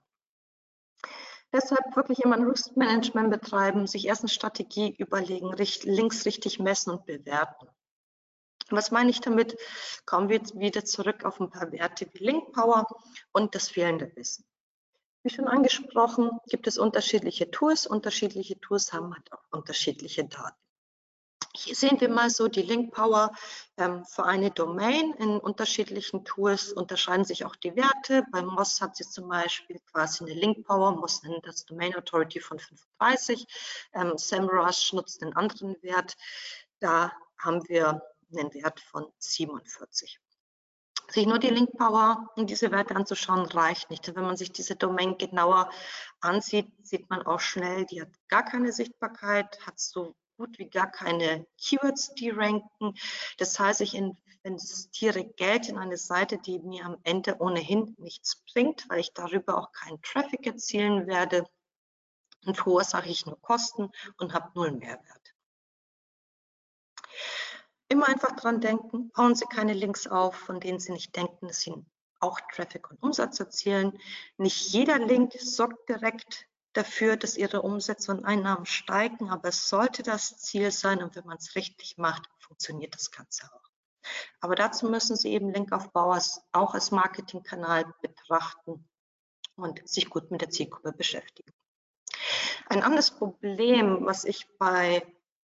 [1.51, 5.51] Deshalb wirklich immer ein Risk-Management betreiben, sich erst eine Strategie überlegen,
[5.83, 7.67] links richtig messen und bewerten.
[8.69, 9.57] Was meine ich damit?
[10.05, 12.85] Kommen wir jetzt wieder zurück auf ein paar Werte wie Link Power
[13.31, 14.45] und das fehlende Wissen.
[15.23, 17.87] Wie schon angesprochen, gibt es unterschiedliche Tools.
[17.87, 20.55] Unterschiedliche Tools haben halt auch unterschiedliche Daten.
[21.55, 23.31] Hier sehen wir mal so die Link Power
[23.77, 25.13] ähm, für eine Domain.
[25.13, 28.23] In unterschiedlichen Tools unterscheiden sich auch die Werte.
[28.31, 32.39] Bei Moz hat sie zum Beispiel quasi eine Link Power, Moz nennt das Domain Authority
[32.39, 33.47] von 35.
[33.93, 36.15] Ähm, SEMrush nutzt einen anderen Wert.
[36.79, 40.19] Da haben wir einen Wert von 47.
[41.09, 44.15] Sich nur die Link Power und diese Werte anzuschauen, reicht nicht.
[44.15, 45.71] Wenn man sich diese Domain genauer
[46.21, 50.89] ansieht, sieht man auch schnell, die hat gar keine Sichtbarkeit, hat so gut wie gar
[50.89, 52.95] keine Keywords, die ranken.
[53.37, 53.93] Das heißt, ich
[54.43, 59.57] investiere Geld in eine Seite, die mir am Ende ohnehin nichts bringt, weil ich darüber
[59.57, 61.45] auch keinen Traffic erzielen werde.
[62.45, 65.35] Und verursache ich nur Kosten und habe null Mehrwert.
[67.89, 71.59] Immer einfach dran denken, bauen Sie keine Links auf, von denen Sie nicht denken, dass
[71.59, 71.73] Sie
[72.21, 73.99] auch Traffic und Umsatz erzielen.
[74.37, 80.03] Nicht jeder Link sorgt direkt dafür, dass ihre Umsätze und Einnahmen steigen, aber es sollte
[80.03, 83.69] das Ziel sein und wenn man es richtig macht, funktioniert das Ganze auch.
[84.39, 86.17] Aber dazu müssen Sie eben Linkaufbau
[86.51, 88.87] auch als Marketingkanal betrachten
[89.55, 91.51] und sich gut mit der Zielgruppe beschäftigen.
[92.67, 95.05] Ein anderes Problem, was ich bei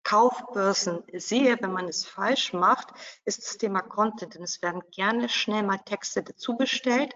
[0.09, 2.95] Kaufbörsen sehe, wenn man es falsch macht,
[3.27, 4.35] ist das Thema Content.
[4.35, 7.13] Denn es werden gerne schnell mal Texte dazu bestellt.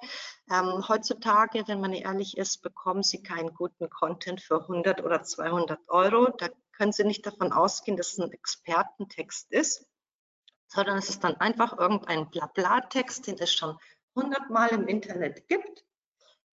[0.51, 5.89] Ähm, heutzutage, wenn man ehrlich ist, bekommen Sie keinen guten Content für 100 oder 200
[5.89, 6.35] Euro.
[6.37, 9.87] Da können Sie nicht davon ausgehen, dass es ein Expertentext ist,
[10.67, 13.79] sondern es ist dann einfach irgendein Blabla-Text, den es schon
[14.17, 15.83] 100 Mal im Internet gibt.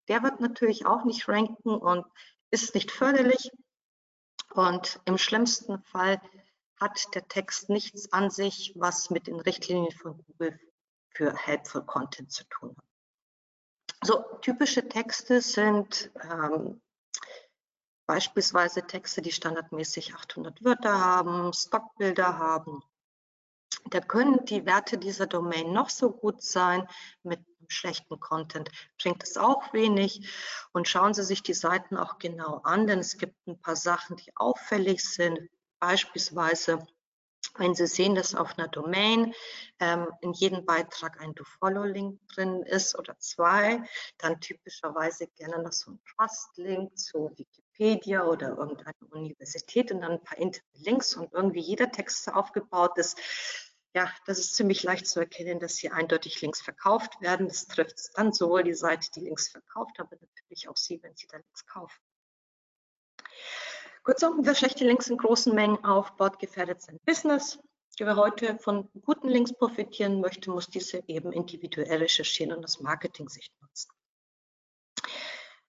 [0.08, 2.06] Der wird natürlich auch nicht ranken und
[2.50, 3.52] ist nicht förderlich.
[4.54, 6.22] Und im schlimmsten Fall
[6.80, 10.60] hat der Text nichts an sich, was mit den Richtlinien von Google
[11.10, 12.86] für Helpful Content zu tun hat.
[14.02, 16.82] So typische Texte sind ähm,
[18.06, 22.82] beispielsweise Texte, die standardmäßig 800 Wörter haben, Stockbilder haben.
[23.90, 26.88] Da können die Werte dieser Domain noch so gut sein
[27.24, 27.40] mit
[27.72, 28.70] schlechten Content
[29.02, 30.28] bringt es auch wenig.
[30.72, 34.18] Und schauen Sie sich die Seiten auch genau an, denn es gibt ein paar Sachen,
[34.18, 35.40] die auffällig sind.
[35.80, 36.86] Beispielsweise,
[37.56, 39.34] wenn Sie sehen, dass auf einer Domain
[39.80, 43.82] ähm, in jedem Beitrag ein Do-Follow-Link drin ist oder zwei,
[44.18, 50.24] dann typischerweise gerne noch so ein Trust-Link zu Wikipedia oder irgendeiner Universität und dann ein
[50.24, 50.38] paar
[50.74, 53.18] Links und irgendwie jeder Text aufgebaut ist
[53.96, 57.48] ja, das ist ziemlich leicht zu erkennen, dass hier eindeutig Links verkauft werden.
[57.48, 61.28] Das trifft dann sowohl die Seite, die Links verkauft, aber natürlich auch Sie, wenn Sie
[61.28, 62.00] da Links kaufen.
[64.04, 67.60] Kurzum, wer schlechte Links in großen Mengen aufbaut, gefährdet sein Business.
[67.98, 73.28] Wer heute von guten Links profitieren möchte, muss diese eben individuell recherchieren und das Marketing
[73.28, 73.92] sich nutzen.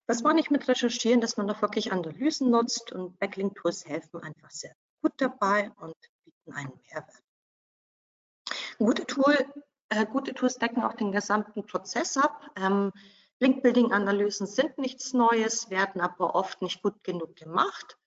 [0.07, 4.51] Was meine ich mit Recherchieren, dass man auch wirklich Analysen nutzt und Backlink-Tools helfen einfach
[4.51, 7.23] sehr gut dabei und bieten einen Mehrwert.
[8.81, 9.37] Gute, Tool,
[9.91, 12.51] äh, gute Tools decken auch den gesamten Prozess ab.
[12.57, 12.93] Ähm,
[13.39, 17.99] Link-Building-Analysen sind nichts Neues, werden aber oft nicht gut genug gemacht.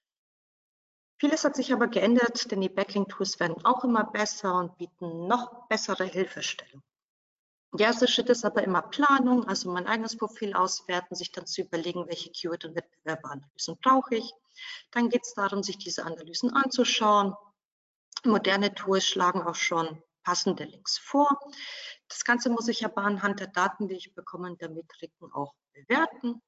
[1.19, 5.67] Vieles hat sich aber geändert, denn die Backlink-Tools werden auch immer besser und bieten noch
[5.67, 6.81] bessere Hilfestellung.
[7.73, 11.61] Der erste Schritt ist aber immer Planung, also mein eigenes Profil auswerten, sich dann zu
[11.61, 14.33] überlegen, welche Keyword- und Wettbewerberanalysen brauche ich.
[14.89, 17.35] Dann geht es darum, sich diese Analysen anzuschauen.
[18.23, 21.39] Moderne Tools schlagen auch schon passende Links vor.
[22.07, 26.41] Das Ganze muss ich aber anhand der Daten, die ich bekomme, der Metriken auch bewerten.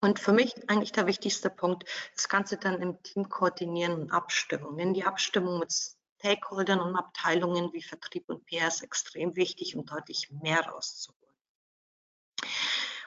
[0.00, 4.76] Und für mich eigentlich der wichtigste Punkt, das Ganze dann im Team koordinieren und Abstimmung.
[4.76, 5.72] Denn die Abstimmung mit
[6.18, 11.22] Stakeholdern und Abteilungen wie Vertrieb und PR ist extrem wichtig, um deutlich mehr rauszuholen.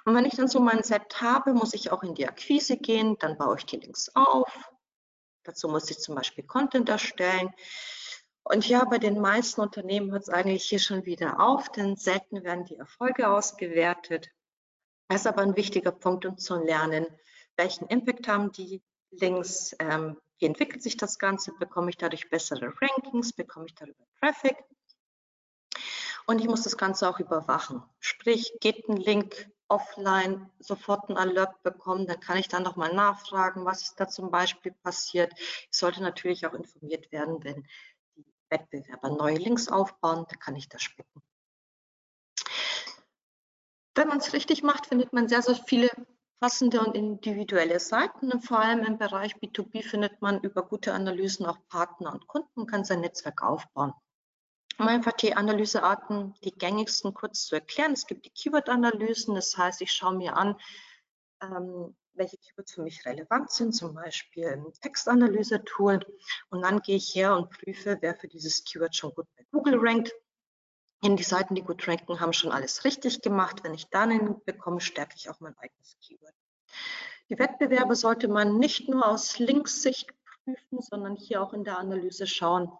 [0.05, 3.17] Und wenn ich dann so mein Set habe, muss ich auch in die Akquise gehen,
[3.19, 4.51] dann baue ich die Links auf.
[5.43, 7.53] Dazu muss ich zum Beispiel Content erstellen.
[8.47, 12.43] Und ja, bei den meisten Unternehmen hört es eigentlich hier schon wieder auf, denn selten
[12.43, 14.29] werden die Erfolge ausgewertet.
[15.07, 17.07] Das ist aber ein wichtiger Punkt, um zu lernen,
[17.57, 22.71] welchen Impact haben die Links, ähm, wie entwickelt sich das Ganze, bekomme ich dadurch bessere
[22.79, 24.55] Rankings, bekomme ich darüber Traffic.
[26.27, 27.81] Und ich muss das Ganze auch überwachen.
[27.99, 33.65] Sprich, geht ein Link offline, sofort ein Alert bekommen, dann kann ich dann nochmal nachfragen,
[33.65, 35.33] was ist da zum Beispiel passiert.
[35.37, 37.65] Ich sollte natürlich auch informiert werden, wenn
[38.49, 41.21] Wettbewerber neue Links aufbauen, dann kann ich das spicken.
[43.95, 45.89] Wenn man es richtig macht, findet man sehr, sehr viele
[46.39, 48.31] passende und individuelle Seiten.
[48.31, 52.61] Und vor allem im Bereich B2B findet man über gute Analysen auch Partner und Kunden
[52.61, 53.93] und kann sein Netzwerk aufbauen.
[54.77, 57.93] Um einfach die Analysearten, die gängigsten kurz zu erklären.
[57.93, 60.59] Es gibt die Keyword-Analysen, das heißt, ich schaue mir an,
[61.41, 66.05] ähm, welche Keywords für mich relevant sind, zum Beispiel ein Textanalyse-Tool.
[66.49, 69.79] Und dann gehe ich her und prüfe, wer für dieses Keyword schon gut bei Google
[69.79, 70.13] rankt
[71.01, 73.63] in die Seiten, die gut ranken, haben schon alles richtig gemacht.
[73.63, 76.33] Wenn ich dann einen bekomme, stärke ich auch mein eigenes Keyword.
[77.29, 80.11] Die Wettbewerbe sollte man nicht nur aus Linkssicht
[80.43, 82.71] prüfen, sondern hier auch in der Analyse schauen,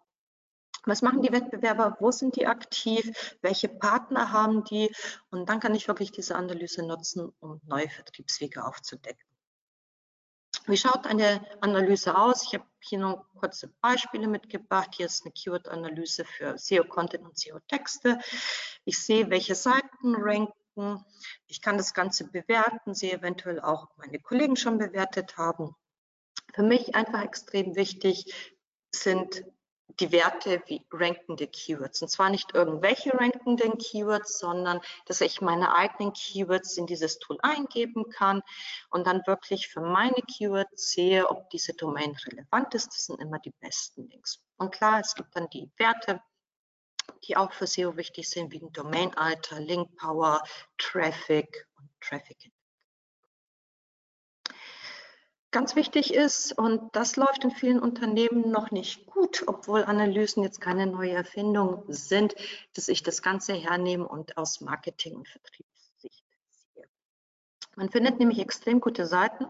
[0.85, 4.93] was machen die Wettbewerber, wo sind die aktiv, welche Partner haben die
[5.29, 9.25] und dann kann ich wirklich diese Analyse nutzen, um neue Vertriebswege aufzudecken.
[10.67, 12.43] Wie schaut eine Analyse aus?
[12.43, 14.95] Ich habe hier noch kurze Beispiele mitgebracht.
[14.95, 18.19] Hier ist eine Keyword-Analyse für SEO-Content und SEO-Texte.
[18.83, 21.05] Ich sehe, welche Seiten ranken.
[21.45, 25.75] Ich kann das Ganze bewerten, sehe eventuell auch, ob meine Kollegen schon bewertet haben.
[26.55, 28.33] Für mich einfach extrem wichtig
[28.91, 29.43] sind
[29.99, 32.01] die Werte wie rankende Keywords.
[32.01, 37.37] Und zwar nicht irgendwelche rankenden Keywords, sondern dass ich meine eigenen Keywords in dieses Tool
[37.41, 38.41] eingeben kann
[38.89, 42.87] und dann wirklich für meine Keywords sehe, ob diese Domain relevant ist.
[42.87, 44.39] Das sind immer die besten Links.
[44.57, 46.21] Und klar, es gibt dann die Werte,
[47.27, 50.41] die auch für SEO wichtig sind, wie ein Domainalter, Link Power,
[50.77, 52.51] Traffic und Traffic
[55.55, 60.59] ganz wichtig ist, und das läuft in vielen Unternehmen noch nicht gut, obwohl Analysen jetzt
[60.59, 62.35] keine neue Erfindung sind,
[62.73, 66.25] dass ich das Ganze hernehme und aus Marketing- und Vertriebssicht
[66.73, 66.83] sehe.
[67.77, 69.45] Man findet nämlich extrem gute Seiten,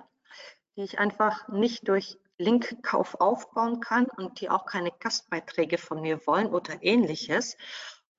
[0.76, 6.28] die ich einfach nicht durch Linkkauf aufbauen kann und die auch keine Gastbeiträge von mir
[6.28, 7.58] wollen oder ähnliches.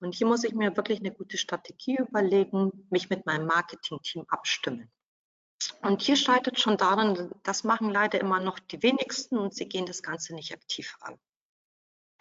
[0.01, 4.90] Und hier muss ich mir wirklich eine gute Strategie überlegen, mich mit meinem Marketing-Team abstimmen.
[5.83, 9.87] Und hier scheitert schon daran, das machen leider immer noch die wenigsten und sie gehen
[9.87, 11.19] das Ganze nicht aktiv an.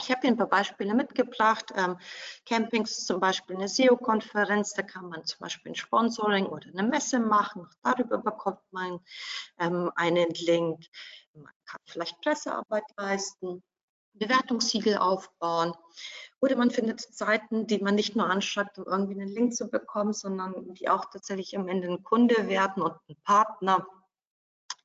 [0.02, 1.72] Ich habe hier ein paar Beispiele mitgebracht.
[1.76, 1.98] Ähm,
[2.46, 7.20] Campings zum Beispiel eine SEO-Konferenz, da kann man zum Beispiel ein Sponsoring oder eine Messe
[7.20, 7.68] machen.
[7.82, 9.00] Darüber bekommt man
[9.58, 10.86] ähm, einen Link.
[11.34, 13.64] Man kann vielleicht Pressearbeit leisten.
[14.18, 15.74] Bewertungssiegel aufbauen.
[16.42, 20.14] Oder man findet Seiten, die man nicht nur anschreibt, um irgendwie einen Link zu bekommen,
[20.14, 23.88] sondern die auch tatsächlich am Ende ein Kunde werden und ein Partner.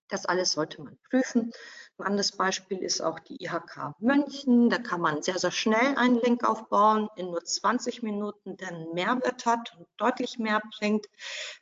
[0.09, 1.53] Das alles sollte man prüfen.
[1.99, 4.69] Ein anderes Beispiel ist auch die IHK München.
[4.69, 8.93] Da kann man sehr, sehr schnell einen Link aufbauen, in nur 20 Minuten, der einen
[8.93, 11.07] Mehrwert hat und deutlich mehr bringt.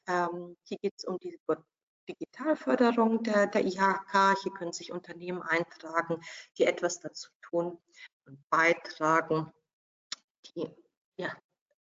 [0.07, 1.39] Ähm, hier geht es um die
[2.09, 4.37] Digitalförderung der, der IHK.
[4.43, 6.23] Hier können sich Unternehmen eintragen,
[6.57, 7.79] die etwas dazu tun
[8.25, 9.53] und beitragen,
[10.47, 10.69] die
[11.17, 11.31] ja,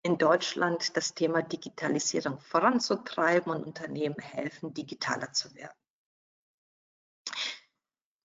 [0.02, 5.74] in Deutschland das Thema Digitalisierung voranzutreiben und Unternehmen helfen, digitaler zu werden.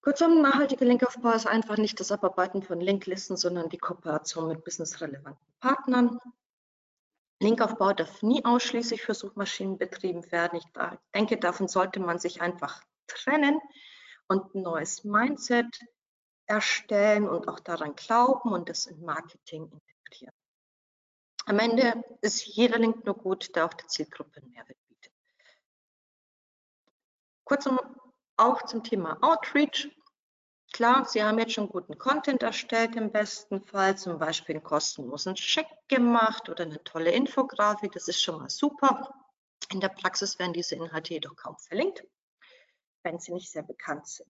[0.01, 5.55] Kurzum, nachhaltiger Linkaufbau ist einfach nicht das Abarbeiten von Linklisten, sondern die Kooperation mit businessrelevanten
[5.61, 6.19] Partnern.
[7.41, 10.59] Linkaufbau darf nie ausschließlich für Suchmaschinen betrieben werden.
[10.59, 10.67] Ich
[11.15, 13.61] denke, davon sollte man sich einfach trennen
[14.29, 15.79] und ein neues Mindset
[16.47, 20.35] erstellen und auch daran glauben und das in Marketing integrieren.
[21.47, 25.13] Am Ende ist jeder Link nur gut, der auch der Zielgruppe einen Mehrwert bietet.
[27.45, 27.79] Kurzum
[28.37, 29.91] auch zum Thema Outreach.
[30.75, 35.37] Klar, Sie haben jetzt schon guten Content erstellt im besten Fall, zum Beispiel einen kostenlosen
[35.37, 39.15] Check gemacht oder eine tolle Infografik, das ist schon mal super.
[39.71, 42.05] In der Praxis werden diese Inhalte jedoch kaum verlinkt,
[43.05, 44.29] wenn sie nicht sehr bekannt sind.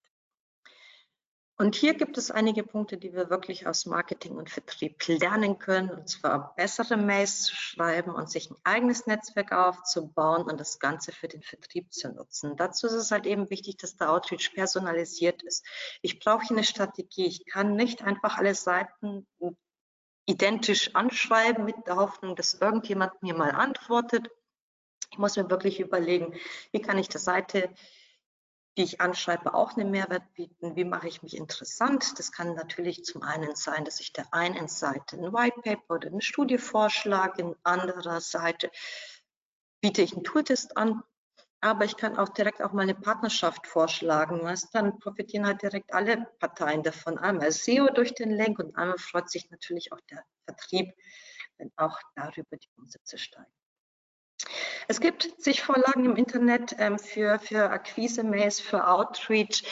[1.57, 5.89] Und hier gibt es einige Punkte, die wir wirklich aus Marketing und Vertrieb lernen können,
[5.89, 11.13] und zwar bessere Mails zu schreiben und sich ein eigenes Netzwerk aufzubauen und das Ganze
[11.13, 12.57] für den Vertrieb zu nutzen.
[12.57, 15.65] Dazu ist es halt eben wichtig, dass der Outreach personalisiert ist.
[16.03, 17.27] Ich brauche eine Strategie.
[17.27, 19.25] Ich kann nicht einfach alle Seiten
[20.27, 24.29] identisch anschreiben mit der Hoffnung, dass irgendjemand mir mal antwortet.
[25.13, 26.35] Ich muss mir wirklich überlegen,
[26.73, 27.73] wie kann ich der Seite
[28.77, 30.77] die ich anschreibe, auch einen Mehrwert bieten?
[30.77, 32.19] Wie mache ich mich interessant?
[32.19, 36.09] Das kann natürlich zum einen sein, dass ich der einen Seite ein White Paper oder
[36.09, 38.71] eine Studie vorschlage, in anderer Seite
[39.81, 41.03] biete ich einen Tooltest an,
[41.61, 44.43] aber ich kann auch direkt auch mal eine Partnerschaft vorschlagen.
[44.43, 44.75] Weißt?
[44.75, 47.17] Dann profitieren halt direkt alle Parteien davon.
[47.17, 50.93] Einmal SEO durch den Link und einmal freut sich natürlich auch der Vertrieb,
[51.57, 53.51] wenn auch darüber die Umsätze steigen.
[54.87, 59.65] Es gibt zig Vorlagen im Internet ähm, für, für Akquise-Mails, für Outreach.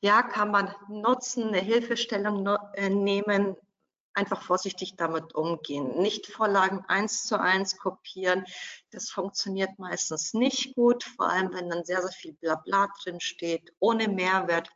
[0.00, 3.56] Ja, kann man nutzen, eine Hilfestellung no, äh, nehmen,
[4.14, 5.98] einfach vorsichtig damit umgehen.
[6.00, 8.44] Nicht Vorlagen eins zu eins kopieren.
[8.90, 13.72] Das funktioniert meistens nicht gut, vor allem wenn dann sehr, sehr viel Blabla drin steht,
[13.78, 14.70] ohne Mehrwert.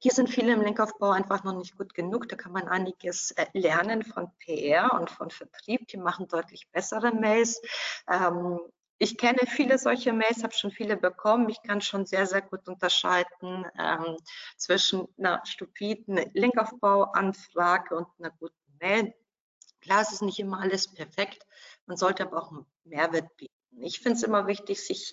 [0.00, 2.28] Hier sind viele im Linkaufbau einfach noch nicht gut genug.
[2.28, 5.88] Da kann man einiges äh, lernen von PR und von Vertrieb.
[5.88, 7.62] Die machen deutlich bessere Mails.
[8.10, 8.60] Ähm,
[8.98, 11.48] ich kenne viele solche Mails, habe schon viele bekommen.
[11.48, 14.16] Ich kann schon sehr, sehr gut unterscheiden ähm,
[14.56, 19.14] zwischen einer stupiden Linkaufbau-Anfrage und einer guten Mail.
[19.80, 21.46] Klar, es ist nicht immer alles perfekt.
[21.86, 23.52] Man sollte aber auch einen Mehrwert bieten.
[23.80, 25.12] Ich finde es immer wichtig, sich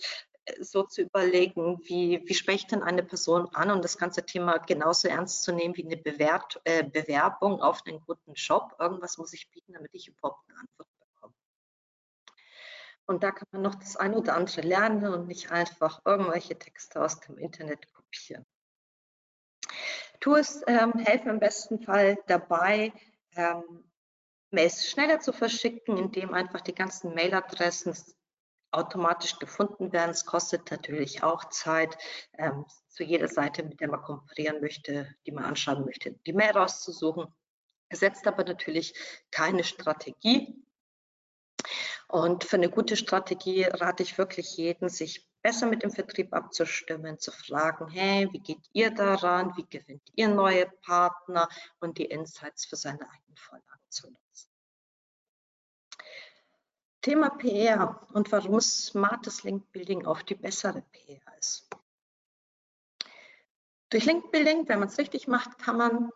[0.59, 4.57] so zu überlegen, wie, wie spreche ich denn eine Person an und das ganze Thema
[4.57, 8.75] genauso ernst zu nehmen wie eine Bewert, äh, Bewerbung auf einen guten Job.
[8.79, 10.87] Irgendwas muss ich bieten, damit ich überhaupt eine Antwort.
[13.05, 17.01] Und da kann man noch das eine oder andere lernen und nicht einfach irgendwelche Texte
[17.01, 18.45] aus dem Internet kopieren.
[20.19, 22.93] Tools ähm, helfen im besten Fall dabei,
[23.35, 23.91] ähm,
[24.51, 27.95] Mails schneller zu verschicken, indem einfach die ganzen Mailadressen
[28.71, 30.11] automatisch gefunden werden.
[30.11, 31.97] Es kostet natürlich auch Zeit,
[32.37, 36.51] ähm, zu jeder Seite, mit der man komparieren möchte, die man anschauen möchte, die Mail
[36.51, 37.33] rauszusuchen.
[37.89, 38.93] Ersetzt aber natürlich
[39.31, 40.63] keine Strategie.
[42.07, 47.19] Und für eine gute Strategie rate ich wirklich jeden, sich besser mit dem Vertrieb abzustimmen,
[47.19, 51.47] zu fragen, hey, wie geht ihr daran, wie gewinnt ihr neue Partner
[51.79, 54.49] und die Insights für seine eigenen Vorlagen zu nutzen.
[57.01, 61.67] Thema PR und warum smartes Linkbuilding auch die bessere PR ist.
[63.89, 66.11] Durch Linkbuilding, wenn man es richtig macht, kann man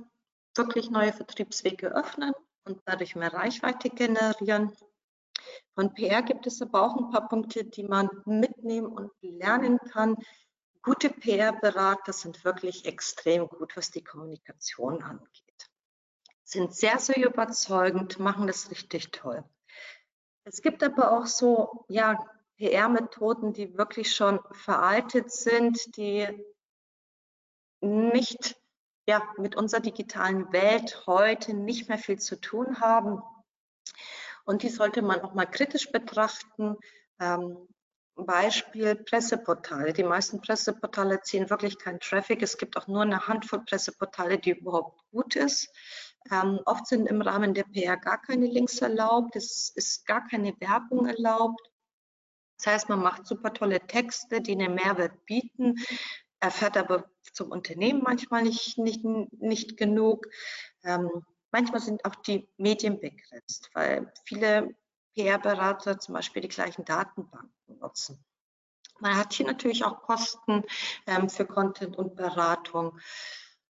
[0.53, 2.33] wirklich neue Vertriebswege öffnen
[2.63, 4.71] und dadurch mehr Reichweite generieren.
[5.73, 10.15] Von PR gibt es aber auch ein paar Punkte, die man mitnehmen und lernen kann.
[10.81, 15.69] Gute PR-Berater sind wirklich extrem gut, was die Kommunikation angeht.
[16.43, 19.43] Sind sehr, sehr überzeugend, machen das richtig toll.
[20.43, 22.23] Es gibt aber auch so ja,
[22.57, 26.27] PR-Methoden, die wirklich schon veraltet sind, die
[27.81, 28.55] nicht
[29.07, 33.21] ja, mit unserer digitalen Welt heute nicht mehr viel zu tun haben.
[34.45, 36.77] Und die sollte man auch mal kritisch betrachten.
[37.19, 37.67] Ähm,
[38.15, 39.91] Beispiel Presseportale.
[39.91, 42.41] Die meisten Presseportale ziehen wirklich keinen Traffic.
[42.41, 45.69] Es gibt auch nur eine Handvoll Presseportale, die überhaupt gut ist.
[46.31, 50.59] Ähm, oft sind im Rahmen der PR gar keine Links erlaubt, es ist gar keine
[50.59, 51.61] Werbung erlaubt.
[52.57, 55.75] Das heißt, man macht super tolle Texte, die einen Mehrwert bieten,
[56.39, 60.25] erfährt aber zum Unternehmen manchmal nicht, nicht, nicht genug.
[60.83, 61.25] Ähm,
[61.55, 64.75] manchmal sind auch die Medien begrenzt, weil viele
[65.15, 68.21] PR-Berater zum Beispiel die gleichen Datenbanken nutzen.
[68.99, 70.63] Man hat hier natürlich auch Kosten
[71.07, 72.99] ähm, für Content und Beratung.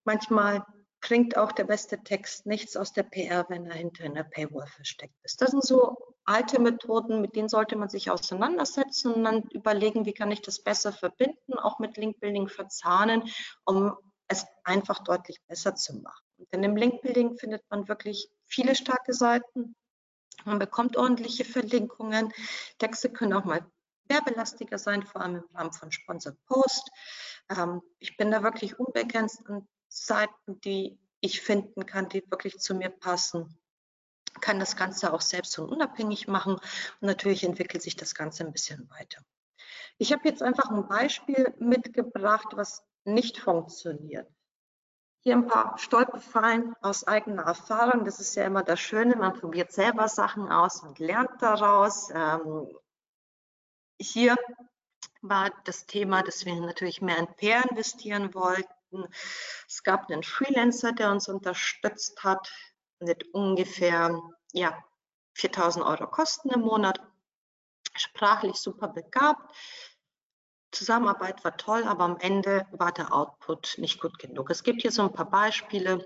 [0.05, 0.65] Manchmal
[1.01, 5.17] bringt auch der beste Text nichts aus der PR, wenn er hinter einer Paywall versteckt
[5.25, 5.43] ist.
[5.43, 10.15] Das sind so alte Methoden, mit denen sollte man sich auseinandersetzen und dann überlegen, wie
[10.15, 13.29] kann ich das besser verbinden, auch mit Linkbuilding verzahnen,
[13.65, 13.97] um
[14.29, 16.22] es einfach deutlich besser zu machen.
[16.53, 19.75] Denn im Linkbuilding findet man wirklich viele starke Seiten.
[20.45, 22.33] Man bekommt ordentliche Verlinkungen.
[22.79, 23.65] Texte können auch mal
[24.09, 26.91] werbelastiger sein, vor allem im Rahmen von Sponsored Post.
[27.49, 32.75] Ähm, ich bin da wirklich unbegrenzt an Seiten, die ich finden kann, die wirklich zu
[32.75, 33.59] mir passen
[34.41, 36.63] kann das Ganze auch selbst und unabhängig machen und
[37.03, 39.23] natürlich entwickelt sich das Ganze ein bisschen weiter.
[39.99, 44.29] Ich habe jetzt einfach ein Beispiel mitgebracht, was nicht funktioniert.
[45.25, 48.05] Hier ein paar Stolperfallen aus eigener Erfahrung.
[48.05, 52.11] Das ist ja immer das Schöne, man probiert selber Sachen aus und lernt daraus.
[52.13, 52.67] Ähm,
[54.01, 54.37] hier
[55.21, 59.07] war das Thema, dass wir natürlich mehr in PR investieren wollten.
[59.69, 62.53] Es gab einen Freelancer, der uns unterstützt hat
[62.99, 64.21] mit ungefähr
[64.53, 64.85] ja,
[65.35, 67.01] 4000 Euro Kosten im Monat.
[67.95, 69.55] Sprachlich super begabt.
[70.73, 74.51] Zusammenarbeit war toll, aber am Ende war der Output nicht gut genug.
[74.51, 76.05] Es gibt hier so ein paar Beispiele,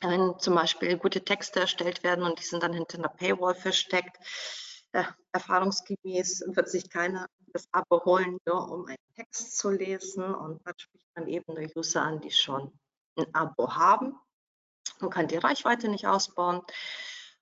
[0.00, 4.16] wenn zum Beispiel gute Texte erstellt werden und die sind dann hinter einer Paywall versteckt.
[4.92, 10.24] Äh, erfahrungsgemäß wird sich keiner das Abo holen, nur um einen Text zu lesen.
[10.34, 12.72] Und dann spricht man eben nur User an, die schon
[13.16, 14.18] ein Abo haben.
[15.00, 16.62] Man kann die Reichweite nicht ausbauen.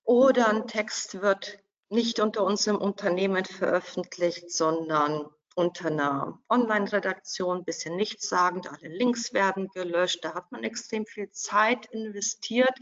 [0.03, 1.59] Oder ein Text wird
[1.89, 9.68] nicht unter unserem Unternehmen veröffentlicht, sondern unter einer Online-Redaktion, ein bisschen nichtssagend, alle Links werden
[9.68, 10.22] gelöscht.
[10.22, 12.78] Da hat man extrem viel Zeit investiert.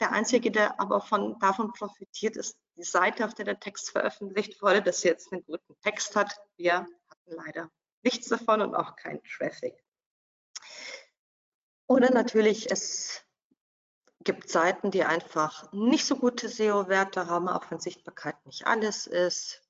[0.00, 4.60] Der Einzige, der aber von, davon profitiert, ist die Seite, auf der der Text veröffentlicht
[4.60, 6.36] wurde, dass sie jetzt einen guten Text hat.
[6.56, 7.70] Wir hatten leider
[8.02, 9.82] nichts davon und auch keinen Traffic.
[11.86, 13.24] Oder natürlich, es
[14.20, 19.63] gibt Seiten, die einfach nicht so gute SEO-Werte haben, auch wenn Sichtbarkeit nicht alles ist.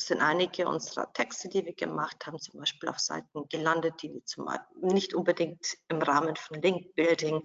[0.00, 4.66] Sind einige unserer Texte, die wir gemacht haben, zum Beispiel auf Seiten gelandet, die wir
[4.80, 7.42] nicht unbedingt im Rahmen von Link-Building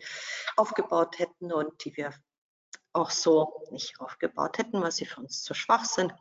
[0.56, 2.14] aufgebaut hätten und die wir
[2.94, 6.14] auch so nicht aufgebaut hätten, weil sie für uns zu schwach sind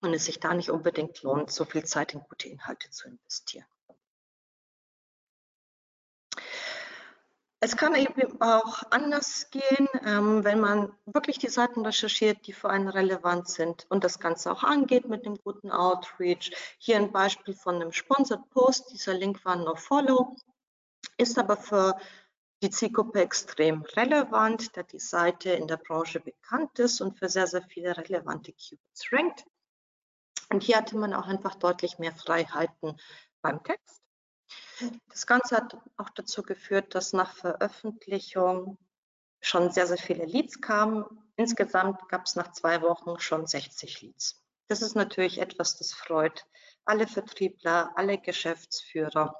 [0.00, 3.66] und es sich da nicht unbedingt lohnt, so viel Zeit in gute Inhalte zu investieren.
[7.60, 12.68] Es kann eben auch anders gehen, ähm, wenn man wirklich die Seiten recherchiert, die für
[12.68, 16.52] einen relevant sind und das Ganze auch angeht mit einem guten Outreach.
[16.78, 18.92] Hier ein Beispiel von einem Sponsored Post.
[18.92, 20.36] Dieser Link war No Follow,
[21.16, 21.96] ist aber für
[22.62, 27.46] die Zielgruppe extrem relevant, da die Seite in der Branche bekannt ist und für sehr,
[27.46, 29.44] sehr viele relevante Keywords rankt.
[30.50, 33.00] Und hier hatte man auch einfach deutlich mehr Freiheiten
[33.40, 34.05] beim Text.
[35.10, 38.78] Das Ganze hat auch dazu geführt, dass nach Veröffentlichung
[39.40, 41.04] schon sehr, sehr viele Leads kamen.
[41.36, 44.42] Insgesamt gab es nach zwei Wochen schon 60 Leads.
[44.68, 46.44] Das ist natürlich etwas, das freut
[46.86, 49.34] alle Vertriebler, alle Geschäftsführer.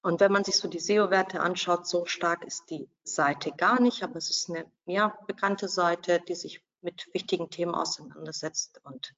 [0.00, 4.02] Und wenn man sich so die SEO-Werte anschaut, so stark ist die Seite gar nicht,
[4.02, 9.14] aber es ist eine ja, bekannte Seite, die sich mit wichtigen Themen auseinandersetzt und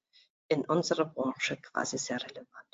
[0.48, 2.69] in unserer Branche quasi sehr relevant.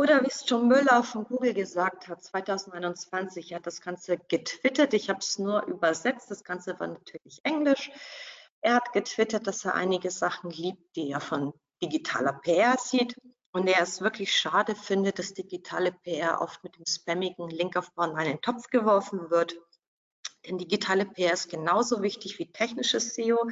[0.00, 4.94] Oder wie es John Müller von Google gesagt hat, 2021 hat das Ganze getwittert.
[4.94, 6.30] Ich habe es nur übersetzt.
[6.30, 7.90] Das Ganze war natürlich Englisch.
[8.60, 13.16] Er hat getwittert, dass er einige Sachen liebt, die er von digitaler PR sieht.
[13.50, 18.16] Und er es wirklich schade findet, dass digitale PR oft mit dem spammigen Linkaufbau in
[18.16, 19.56] einen Topf geworfen wird.
[20.46, 23.48] Denn digitale PR ist genauso wichtig wie technisches SEO,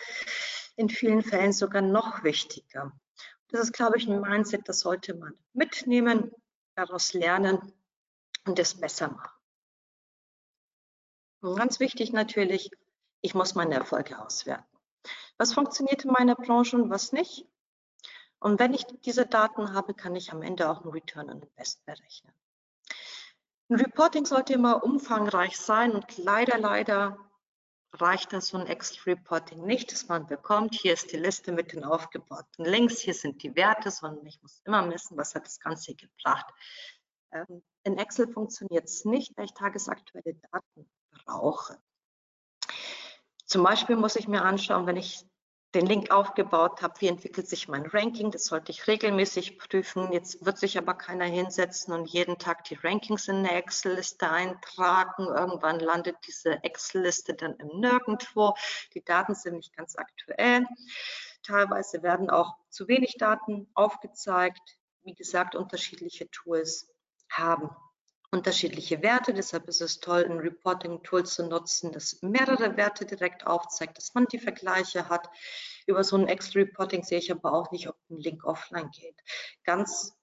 [0.76, 2.92] in vielen Fällen sogar noch wichtiger.
[3.48, 6.32] Das ist, glaube ich, ein Mindset, das sollte man mitnehmen,
[6.74, 7.72] daraus lernen
[8.44, 9.36] und es besser machen.
[11.40, 12.70] Und ganz wichtig natürlich,
[13.20, 14.64] ich muss meine Erfolge auswerten.
[15.38, 17.46] Was funktioniert in meiner Branche und was nicht?
[18.38, 21.84] Und wenn ich diese Daten habe, kann ich am Ende auch einen Return on Invest
[21.86, 22.32] berechnen.
[23.68, 27.18] Ein Reporting sollte immer umfangreich sein und leider, leider
[28.00, 30.74] reicht das so ein Excel-Reporting nicht, das man bekommt.
[30.74, 34.60] Hier ist die Liste mit den aufgebauten Links, hier sind die Werte, sondern ich muss
[34.64, 36.46] immer messen, was hat das Ganze gebracht.
[37.32, 40.90] Ähm, in Excel funktioniert es nicht, weil ich tagesaktuelle Daten
[41.24, 41.78] brauche.
[43.46, 45.24] Zum Beispiel muss ich mir anschauen, wenn ich
[45.76, 50.10] den Link aufgebaut habe, wie entwickelt sich mein Ranking, das sollte ich regelmäßig prüfen.
[50.10, 55.26] Jetzt wird sich aber keiner hinsetzen und jeden Tag die Rankings in eine Excel-Liste eintragen.
[55.26, 58.54] Irgendwann landet diese Excel-Liste dann im Nirgendwo.
[58.94, 60.66] Die Daten sind nicht ganz aktuell.
[61.42, 64.78] Teilweise werden auch zu wenig Daten aufgezeigt.
[65.02, 66.88] Wie gesagt, unterschiedliche Tools
[67.30, 67.68] haben
[68.30, 69.32] unterschiedliche Werte.
[69.34, 74.26] Deshalb ist es toll, ein Reporting-Tool zu nutzen, das mehrere Werte direkt aufzeigt, dass man
[74.26, 75.28] die Vergleiche hat.
[75.86, 79.16] Über so ein Excel-Reporting sehe ich aber auch nicht, ob ein Link offline geht.
[79.64, 80.15] Ganz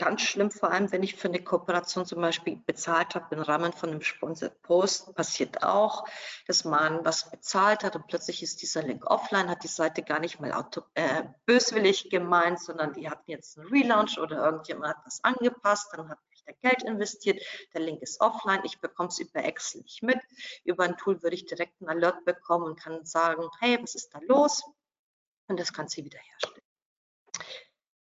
[0.00, 3.74] ganz schlimm, vor allem wenn ich für eine Kooperation zum Beispiel bezahlt habe im Rahmen
[3.74, 6.04] von einem Sponsored Post, passiert auch,
[6.46, 10.18] dass man was bezahlt hat und plötzlich ist dieser Link offline, hat die Seite gar
[10.18, 15.04] nicht mal auto, äh, böswillig gemeint, sondern die hatten jetzt einen Relaunch oder irgendjemand hat
[15.04, 17.42] was angepasst, dann hat ich da Geld investiert,
[17.74, 20.18] der Link ist offline, ich bekomme es über Excel nicht mit.
[20.64, 24.14] Über ein Tool würde ich direkt einen Alert bekommen und kann sagen, hey, was ist
[24.14, 24.64] da los?
[25.46, 26.62] Und das Ganze wiederherstellen.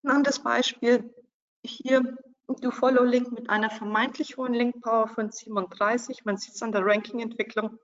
[0.02, 1.14] Ein anderes Beispiel,
[1.64, 2.16] hier
[2.48, 6.24] do Follow Link mit einer vermeintlich hohen Link Power von 37.
[6.24, 7.78] Man sieht es an der Ranking-Entwicklung.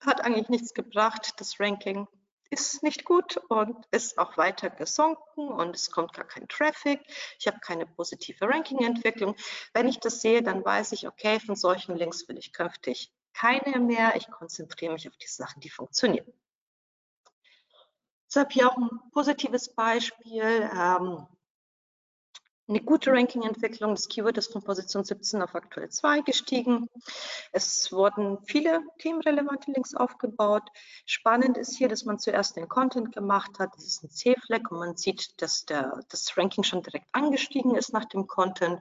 [0.00, 1.34] Hat eigentlich nichts gebracht.
[1.38, 2.06] Das Ranking
[2.50, 7.00] ist nicht gut und ist auch weiter gesunken und es kommt gar kein Traffic.
[7.38, 9.36] Ich habe keine positive Ranking-Entwicklung.
[9.72, 13.78] Wenn ich das sehe, dann weiß ich, okay, von solchen Links will ich künftig keine
[13.78, 14.16] mehr.
[14.16, 16.26] Ich konzentriere mich auf die Sachen, die funktionieren.
[18.26, 20.70] Deshalb hier auch ein positives Beispiel.
[20.72, 21.26] Ähm,
[22.70, 23.94] eine gute Ranking-Entwicklung.
[23.94, 26.88] Das Keyword ist von Position 17 auf aktuell 2 gestiegen.
[27.52, 30.62] Es wurden viele themenrelevante Links aufgebaut.
[31.04, 33.74] Spannend ist hier, dass man zuerst den Content gemacht hat.
[33.74, 37.92] Das ist ein C-Flag und man sieht, dass der, das Ranking schon direkt angestiegen ist
[37.92, 38.80] nach dem Content.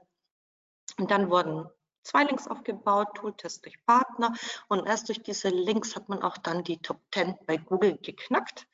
[0.97, 1.67] Und dann wurden
[2.03, 4.33] zwei Links aufgebaut, Tooltest durch Partner.
[4.67, 8.67] Und erst durch diese Links hat man auch dann die Top 10 bei Google geknackt.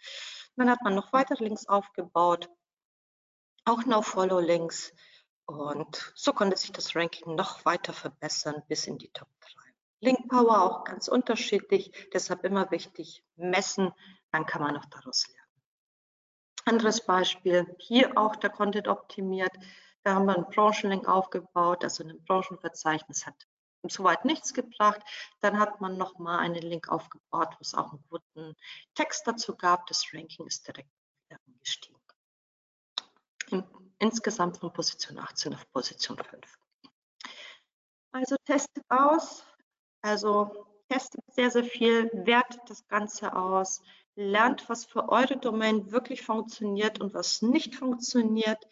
[0.58, 2.50] Dann hat man noch weitere Links aufgebaut
[3.66, 4.94] auch No-Follow-Links.
[5.46, 9.50] Und so konnte sich das Ranking noch weiter verbessern bis in die Top 3.
[10.02, 13.92] Link Power auch ganz unterschiedlich, deshalb immer wichtig messen,
[14.32, 15.42] dann kann man auch daraus lernen.
[16.66, 19.52] Anderes Beispiel, hier auch der Content optimiert.
[20.04, 23.48] Da haben wir einen Branchenlink aufgebaut, also ein Branchenverzeichnis hat
[23.88, 25.02] soweit nichts gebracht.
[25.42, 28.56] Dann hat man nochmal einen Link aufgebaut, wo es auch einen guten
[28.96, 29.86] Text dazu gab.
[29.88, 30.90] Das Ranking ist direkt
[31.48, 31.95] angestiegen
[34.00, 36.60] insgesamt von Position 18 auf Position 5.
[38.12, 39.46] Also testet aus,
[40.02, 43.82] also testet sehr, sehr viel, wertet das Ganze aus,
[44.16, 48.66] lernt, was für eure Domain wirklich funktioniert und was nicht funktioniert.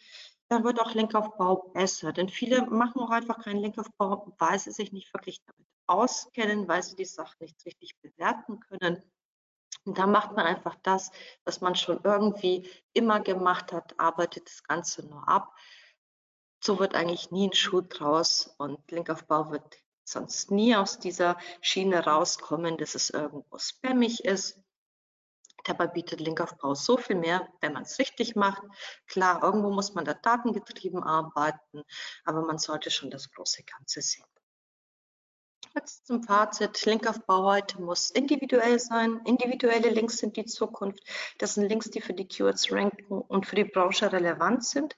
[0.48, 4.92] Dann wird auch Linkaufbau besser, denn viele machen auch einfach keinen Linkaufbau, weil sie sich
[4.92, 9.02] nicht wirklich damit auskennen, weil sie die Sache nicht richtig bewerten können.
[9.84, 11.10] Und da macht man einfach das,
[11.44, 15.54] was man schon irgendwie immer gemacht hat, arbeitet das Ganze nur ab.
[16.62, 22.04] So wird eigentlich nie ein Schuh draus und Linkaufbau wird sonst nie aus dieser Schiene
[22.04, 24.60] rauskommen, dass es irgendwo spammig ist.
[25.64, 28.62] Dabei bietet Linkaufbau so viel mehr, wenn man es richtig macht.
[29.06, 31.82] Klar, irgendwo muss man da datengetrieben arbeiten,
[32.24, 34.26] aber man sollte schon das große Ganze sehen.
[35.76, 36.86] Jetzt zum Fazit.
[36.86, 39.20] Linkaufbau heute muss individuell sein.
[39.24, 41.02] Individuelle Links sind die Zukunft.
[41.38, 44.96] Das sind Links, die für die Keywords ranken und für die Branche relevant sind.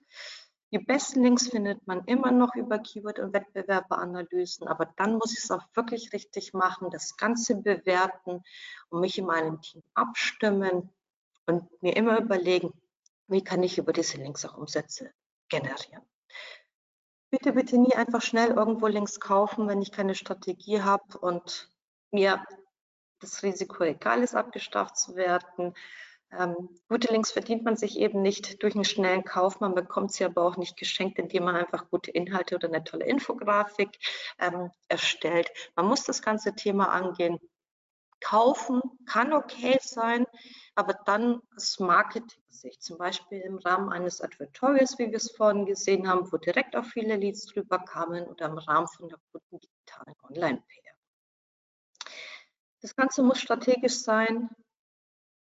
[0.73, 5.45] Die besten Links findet man immer noch über Keyword- und Wettbewerberanalysen, aber dann muss ich
[5.45, 8.43] es auch wirklich richtig machen, das Ganze bewerten
[8.91, 10.91] und mich in meinem Team abstimmen
[11.47, 12.75] und mir immer überlegen,
[13.29, 15.11] wie kann ich über diese Links auch Umsätze
[15.49, 16.03] generieren.
[17.31, 21.71] Bitte, bitte nie einfach schnell irgendwo Links kaufen, wenn ich keine Strategie habe und
[22.13, 22.45] mir
[23.21, 25.75] das Risiko egal ist, abgestraft zu werden.
[26.33, 30.25] Ähm, gute Links verdient man sich eben nicht durch einen schnellen Kauf, man bekommt sie
[30.25, 33.91] aber auch nicht geschenkt, indem man einfach gute Inhalte oder eine tolle Infografik
[34.39, 35.51] ähm, erstellt.
[35.77, 37.39] Man muss das ganze Thema angehen.
[38.21, 40.27] Kaufen kann okay sein,
[40.77, 45.65] aber dann das Marketing sich, zum Beispiel im Rahmen eines Advertorials, wie wir es vorhin
[45.65, 49.59] gesehen haben, wo direkt auch viele Leads drüber kamen oder im Rahmen von der guten
[49.59, 50.95] digitalen Online-PR.
[52.83, 54.51] Das Ganze muss strategisch sein,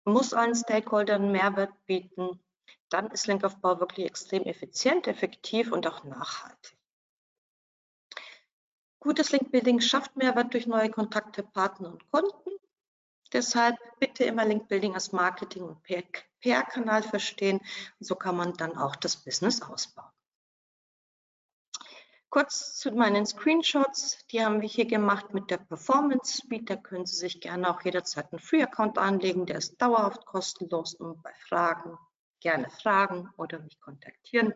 [0.05, 2.41] muss allen Stakeholdern Mehrwert bieten.
[2.89, 6.79] Dann ist Linkaufbau wirklich extrem effizient, effektiv und auch nachhaltig.
[9.01, 12.51] Gutes Linkbuilding schafft Mehrwert durch neue Kontakte, Partner und Kunden.
[13.35, 17.61] Deshalb bitte immer Linkbuilding als Marketing- und PR-Kanal verstehen.
[17.99, 20.09] So kann man dann auch das Business ausbauen.
[22.31, 24.25] Kurz zu meinen Screenshots.
[24.29, 26.71] Die haben wir hier gemacht mit der Performance Suite.
[26.71, 29.47] Da können Sie sich gerne auch jederzeit einen Free-Account anlegen.
[29.47, 31.99] Der ist dauerhaft kostenlos und bei Fragen
[32.41, 34.53] gerne fragen oder mich kontaktieren.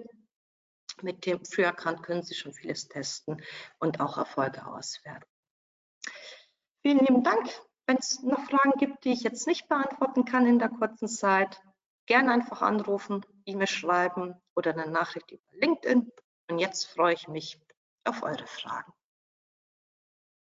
[1.03, 3.43] Mit dem Free-Account können Sie schon vieles testen
[3.79, 5.29] und auch Erfolge auswerten.
[6.83, 7.49] Vielen lieben Dank.
[7.89, 11.63] Wenn es noch Fragen gibt, die ich jetzt nicht beantworten kann in der kurzen Zeit,
[12.05, 16.13] gerne einfach anrufen, E-Mail schreiben oder eine Nachricht über LinkedIn.
[16.51, 17.59] Und jetzt freue ich mich
[18.05, 18.93] auf eure Fragen.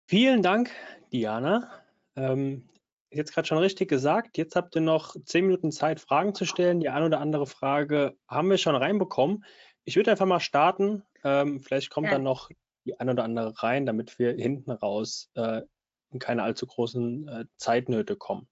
[0.08, 0.70] Vielen Dank,
[1.12, 1.72] Diana.
[2.16, 2.70] Ähm,
[3.10, 4.38] jetzt gerade schon richtig gesagt.
[4.38, 6.82] Jetzt habt ihr noch zehn Minuten Zeit, Fragen zu stellen.
[6.82, 9.44] Die eine oder andere Frage haben wir schon reinbekommen.
[9.86, 12.14] Ich würde einfach mal starten Ähm, vielleicht kommt ja.
[12.14, 12.52] dann noch
[12.86, 15.62] die ein oder andere rein, damit wir hinten raus äh,
[16.14, 18.48] in keine allzu großen äh, Zeitnöte kommen.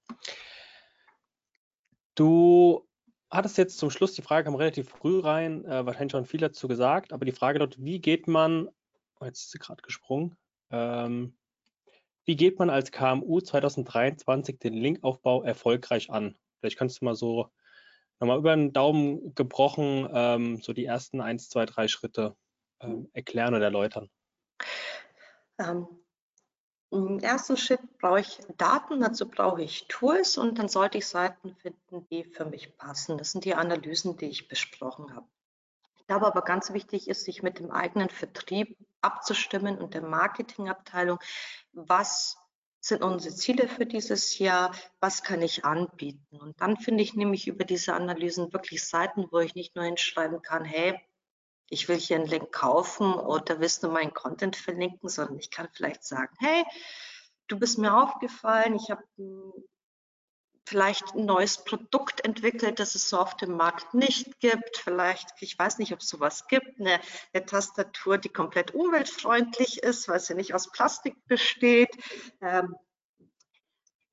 [2.16, 2.88] Du
[3.30, 6.68] hattest jetzt zum Schluss die Frage, kam relativ früh rein, äh, wahrscheinlich schon viel dazu
[6.68, 8.68] gesagt, aber die Frage dort, wie geht man,
[9.20, 10.36] oh, jetzt ist sie gerade gesprungen,
[10.70, 11.38] ähm,
[12.26, 16.38] wie geht man als KMU 2023 den Linkaufbau erfolgreich an?
[16.60, 17.50] Vielleicht kannst du mal so
[18.20, 22.36] nochmal über den Daumen gebrochen ähm, so die ersten eins, zwei, drei Schritte
[22.80, 24.10] ähm, erklären oder erläutern.
[26.92, 31.56] Im ersten Schritt brauche ich Daten, dazu brauche ich Tools und dann sollte ich Seiten
[31.56, 33.18] finden, die für mich passen.
[33.18, 35.26] Das sind die Analysen, die ich besprochen habe.
[35.98, 41.20] Ich glaube aber ganz wichtig ist, sich mit dem eigenen Vertrieb abzustimmen und der Marketingabteilung,
[41.72, 42.38] was
[42.82, 46.42] sind unsere Ziele für dieses Jahr, was kann ich anbieten.
[46.42, 50.42] Und dann finde ich nämlich über diese Analysen wirklich Seiten, wo ich nicht nur hinschreiben
[50.42, 51.00] kann, hey,
[51.72, 55.70] ich will hier einen Link kaufen oder willst du meinen Content verlinken, sondern ich kann
[55.72, 56.64] vielleicht sagen, hey,
[57.48, 59.04] du bist mir aufgefallen, ich habe
[60.66, 64.78] vielleicht ein neues Produkt entwickelt, das es so auf dem Markt nicht gibt.
[64.78, 67.00] Vielleicht, ich weiß nicht, ob es sowas gibt, eine,
[67.34, 71.90] eine, Tastatur, die komplett umweltfreundlich ist, weil sie nicht aus Plastik besteht.
[72.42, 72.76] Ähm,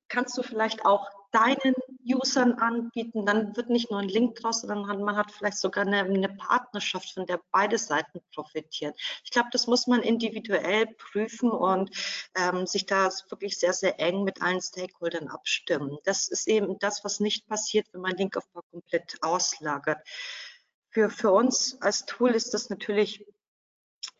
[0.07, 1.75] kannst du vielleicht auch deinen
[2.05, 5.99] Usern anbieten, dann wird nicht nur ein Link draus, sondern man hat vielleicht sogar eine,
[5.99, 8.93] eine Partnerschaft, von der beide Seiten profitieren.
[9.23, 11.91] Ich glaube, das muss man individuell prüfen und
[12.35, 15.97] ähm, sich da wirklich sehr, sehr eng mit allen Stakeholdern abstimmen.
[16.03, 19.99] Das ist eben das, was nicht passiert, wenn man Linkaufbau komplett auslagert.
[20.89, 23.25] Für, für uns als Tool ist das natürlich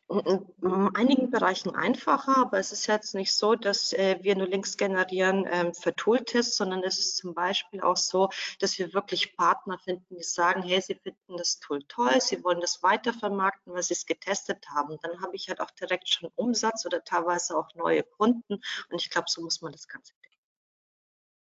[0.09, 4.75] in einigen Bereichen einfacher, aber es ist jetzt nicht so, dass äh, wir nur Links
[4.75, 8.29] generieren ähm, für Tooltests, sondern es ist zum Beispiel auch so,
[8.59, 12.59] dass wir wirklich Partner finden, die sagen, hey, sie finden das Tool toll, sie wollen
[12.59, 14.97] das weiter vermarkten, weil sie es getestet haben.
[15.03, 19.11] Dann habe ich halt auch direkt schon Umsatz oder teilweise auch neue Kunden und ich
[19.11, 20.13] glaube, so muss man das Ganze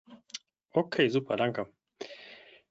[0.06, 0.22] denken.
[0.72, 1.72] Okay, super, danke.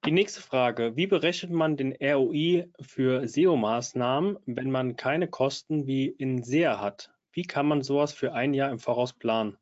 [0.04, 6.08] Die nächste Frage, wie berechnet man den ROI für SEO-Maßnahmen, wenn man keine Kosten wie
[6.08, 7.12] in SEA hat?
[7.30, 9.56] Wie kann man sowas für ein Jahr im Voraus planen?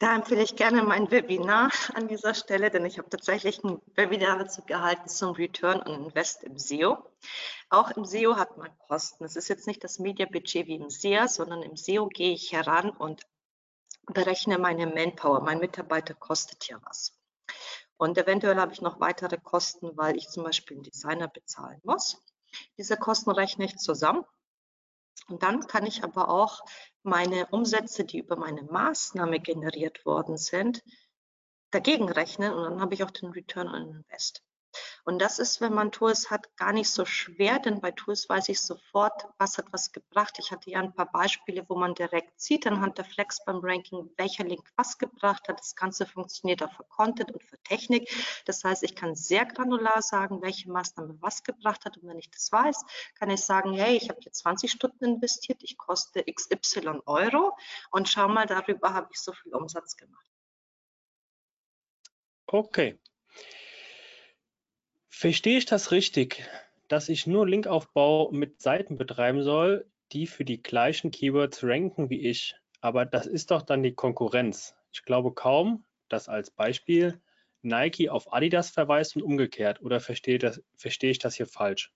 [0.00, 4.38] Da empfehle ich gerne mein Webinar an dieser Stelle, denn ich habe tatsächlich ein Webinar
[4.38, 6.98] dazu gehalten zum Return on Invest im SEO.
[7.70, 9.24] Auch im SEO hat man Kosten.
[9.24, 12.90] Es ist jetzt nicht das Media-Budget wie im SEA, sondern im SEO gehe ich heran
[12.90, 13.22] und
[14.06, 15.42] berechne meine Manpower.
[15.42, 17.14] Mein Mitarbeiter kostet ja was.
[17.98, 22.22] Und eventuell habe ich noch weitere Kosten, weil ich zum Beispiel einen Designer bezahlen muss.
[22.78, 24.24] Diese Kosten rechne ich zusammen.
[25.26, 26.60] Und dann kann ich aber auch
[27.02, 30.82] meine Umsätze, die über meine Maßnahme generiert worden sind,
[31.70, 34.42] dagegen rechnen und dann habe ich auch den Return on Invest.
[35.04, 38.48] Und das ist, wenn man Tools hat, gar nicht so schwer, denn bei Tools weiß
[38.50, 40.36] ich sofort, was hat was gebracht.
[40.38, 44.10] Ich hatte ja ein paar Beispiele, wo man direkt sieht anhand der Flex beim Ranking,
[44.16, 45.60] welcher Link was gebracht hat.
[45.60, 48.10] Das Ganze funktioniert auch für Content und für Technik.
[48.44, 51.96] Das heißt, ich kann sehr granular sagen, welche Maßnahme was gebracht hat.
[51.96, 52.84] Und wenn ich das weiß,
[53.18, 57.56] kann ich sagen, hey, ich habe hier 20 Stunden investiert, ich koste XY Euro
[57.90, 60.26] und schau mal, darüber habe ich so viel Umsatz gemacht.
[62.46, 62.98] Okay,
[65.20, 66.48] Verstehe ich das richtig,
[66.86, 72.20] dass ich nur Linkaufbau mit Seiten betreiben soll, die für die gleichen Keywords ranken wie
[72.20, 72.54] ich?
[72.80, 74.76] Aber das ist doch dann die Konkurrenz.
[74.92, 77.20] Ich glaube kaum, dass als Beispiel
[77.62, 79.82] Nike auf Adidas verweist und umgekehrt.
[79.82, 81.90] Oder verstehe, das, verstehe ich das hier falsch?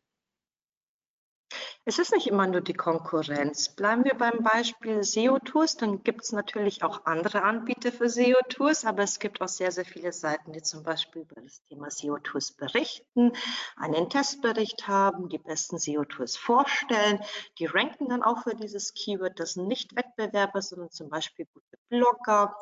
[1.85, 3.69] Es ist nicht immer nur die Konkurrenz.
[3.71, 9.03] Bleiben wir beim Beispiel SEO-Tools, dann gibt es natürlich auch andere Anbieter für SEO-Tools, aber
[9.03, 13.33] es gibt auch sehr, sehr viele Seiten, die zum Beispiel über das Thema SEO-Tools berichten,
[13.75, 17.19] einen Testbericht haben, die besten SEO-Tools vorstellen.
[17.59, 19.41] Die ranken dann auch für dieses Keyword.
[19.41, 22.57] Das sind nicht Wettbewerber, sondern zum Beispiel gute Blogger,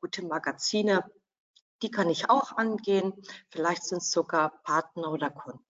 [0.00, 1.04] gute Magazine.
[1.82, 3.12] Die kann ich auch angehen.
[3.50, 5.66] Vielleicht sind es sogar Partner oder Kunden.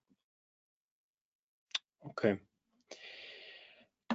[1.98, 2.38] Okay.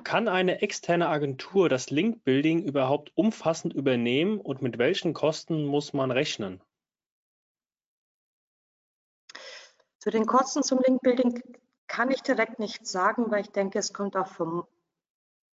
[0.03, 6.11] Kann eine externe Agentur das Link-Building überhaupt umfassend übernehmen und mit welchen Kosten muss man
[6.11, 6.61] rechnen?
[9.99, 11.41] Zu den Kosten zum Link-Building
[11.87, 14.65] kann ich direkt nichts sagen, weil ich denke, es kommt auch vom,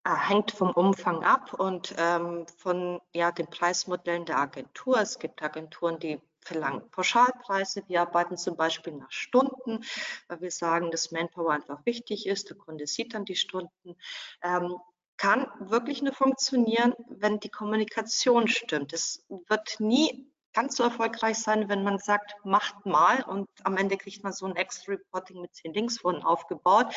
[0.04, 5.00] äh, hängt vom Umfang ab und ähm, von ja, den Preismodellen der Agentur.
[5.00, 7.82] Es gibt Agenturen, die verlangen Pauschalpreise.
[7.88, 9.84] Wir arbeiten zum Beispiel nach Stunden,
[10.28, 12.50] weil wir sagen, dass Manpower einfach wichtig ist.
[12.50, 13.96] Der Kunde sieht dann die Stunden.
[14.42, 14.76] Ähm,
[15.16, 18.92] kann wirklich nur funktionieren, wenn die Kommunikation stimmt.
[18.92, 23.98] Es wird nie ganz so erfolgreich sein, wenn man sagt, macht mal und am Ende
[23.98, 26.94] kriegt man so ein Extra-Reporting mit zehn Links wurden aufgebaut.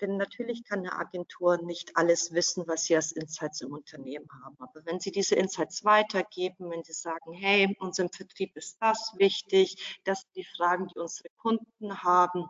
[0.00, 4.56] Denn natürlich kann eine Agentur nicht alles wissen, was sie als Insights im Unternehmen haben.
[4.58, 10.00] Aber wenn sie diese Insights weitergeben, wenn sie sagen, hey, unserem Vertrieb ist das wichtig,
[10.04, 12.46] das sind die Fragen, die unsere Kunden haben,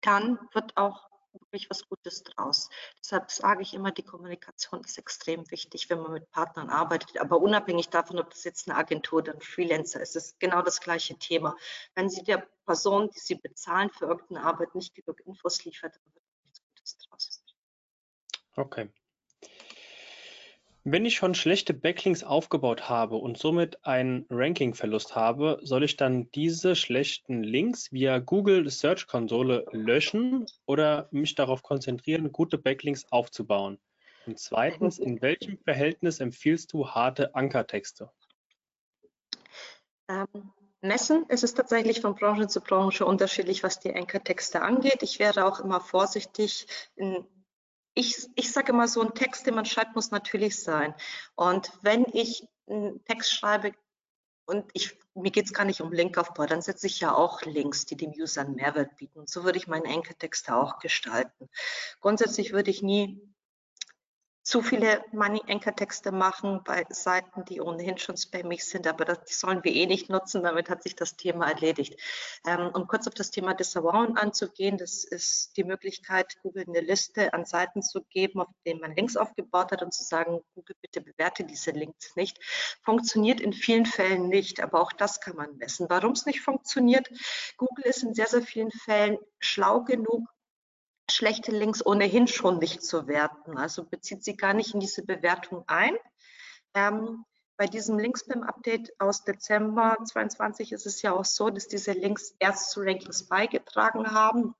[0.00, 2.68] dann wird auch wirklich was Gutes draus.
[3.00, 7.18] Deshalb sage ich immer, die Kommunikation ist extrem wichtig, wenn man mit Partnern arbeitet.
[7.18, 10.80] Aber unabhängig davon, ob das jetzt eine Agentur oder ein Freelancer ist, ist genau das
[10.80, 11.56] gleiche Thema.
[11.94, 16.14] Wenn Sie der Person, die Sie bezahlen für irgendeine Arbeit, nicht genug Infos liefert, dann
[16.14, 17.42] wird nichts Gutes draus.
[18.58, 18.88] Okay.
[20.82, 26.30] Wenn ich schon schlechte Backlinks aufgebaut habe und somit einen Rankingverlust habe, soll ich dann
[26.32, 33.78] diese schlechten Links via Google Search Konsole löschen oder mich darauf konzentrieren, gute Backlinks aufzubauen?
[34.26, 38.10] Und zweitens, in welchem Verhältnis empfiehlst du harte Ankertexte?
[40.08, 45.02] Ähm, messen ist es tatsächlich von Branche zu Branche unterschiedlich, was die Ankertexte angeht.
[45.02, 47.24] Ich wäre auch immer vorsichtig, in
[47.98, 50.94] ich, ich sage immer, so ein Text, den man schreibt, muss natürlich sein.
[51.34, 53.72] Und wenn ich einen Text schreibe
[54.46, 57.86] und ich, mir geht es gar nicht um Linkaufbau, dann setze ich ja auch Links,
[57.86, 59.18] die dem User einen Mehrwert bieten.
[59.18, 61.48] Und so würde ich meine Enkeltexte auch gestalten.
[62.00, 63.20] Grundsätzlich würde ich nie
[64.48, 69.62] zu viele Money-Anchor-Texte machen bei Seiten, die ohnehin schon spammig sind, aber das, die sollen
[69.62, 72.00] wir eh nicht nutzen, damit hat sich das Thema erledigt.
[72.46, 77.34] Ähm, um kurz auf das Thema Disavowen anzugehen, das ist die Möglichkeit, Google eine Liste
[77.34, 81.02] an Seiten zu geben, auf denen man Links aufgebaut hat und zu sagen, Google, bitte
[81.02, 82.42] bewerte diese Links nicht.
[82.82, 85.90] Funktioniert in vielen Fällen nicht, aber auch das kann man messen.
[85.90, 87.06] Warum es nicht funktioniert?
[87.58, 90.26] Google ist in sehr, sehr vielen Fällen schlau genug,
[91.10, 93.56] schlechte Links ohnehin schon nicht zu werten.
[93.56, 95.96] Also bezieht sie gar nicht in diese Bewertung ein.
[96.74, 97.24] Ähm,
[97.56, 102.70] bei diesem Linkspam-Update aus Dezember 22 ist es ja auch so, dass diese Links erst
[102.70, 104.54] zu Rankings beigetragen haben,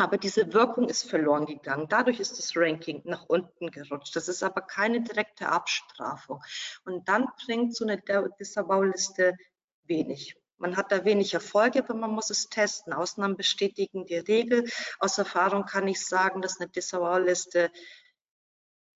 [0.00, 1.88] aber diese Wirkung ist verloren gegangen.
[1.88, 4.14] Dadurch ist das Ranking nach unten gerutscht.
[4.14, 6.40] Das ist aber keine direkte Abstrafung.
[6.84, 8.00] Und dann bringt so eine
[8.38, 9.36] Disavow-Liste
[9.84, 10.36] wenig.
[10.58, 12.92] Man hat da wenig Erfolge, aber man muss es testen.
[12.92, 14.68] Ausnahmen bestätigen die Regel.
[14.98, 17.70] Aus Erfahrung kann ich sagen, dass eine Disavow-Liste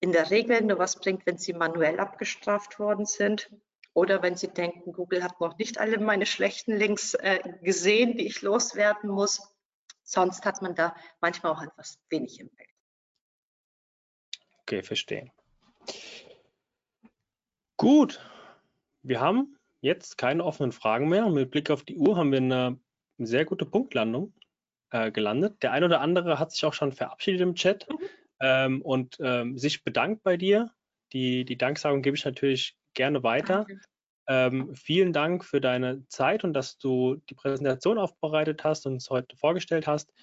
[0.01, 3.49] in der Regel nur was bringt, wenn sie manuell abgestraft worden sind
[3.93, 8.25] oder wenn sie denken, Google hat noch nicht alle meine schlechten Links äh, gesehen, die
[8.25, 9.41] ich loswerden muss.
[10.03, 12.69] Sonst hat man da manchmal auch etwas wenig Impact.
[14.61, 15.31] Okay, verstehe.
[17.77, 18.19] Gut,
[19.03, 19.52] wir haben
[19.83, 21.25] jetzt keine offenen Fragen mehr.
[21.25, 22.79] Und mit Blick auf die Uhr haben wir eine
[23.17, 24.33] sehr gute Punktlandung
[24.91, 25.61] äh, gelandet.
[25.61, 27.97] Der ein oder andere hat sich auch schon verabschiedet im Chat mhm.
[28.39, 30.71] ähm, und ähm, sich bedankt bei dir.
[31.11, 33.67] Die, die Danksagung gebe ich natürlich gerne weiter.
[34.27, 39.09] Ähm, vielen Dank für deine Zeit und dass du die Präsentation aufbereitet hast und uns
[39.09, 40.13] heute vorgestellt hast.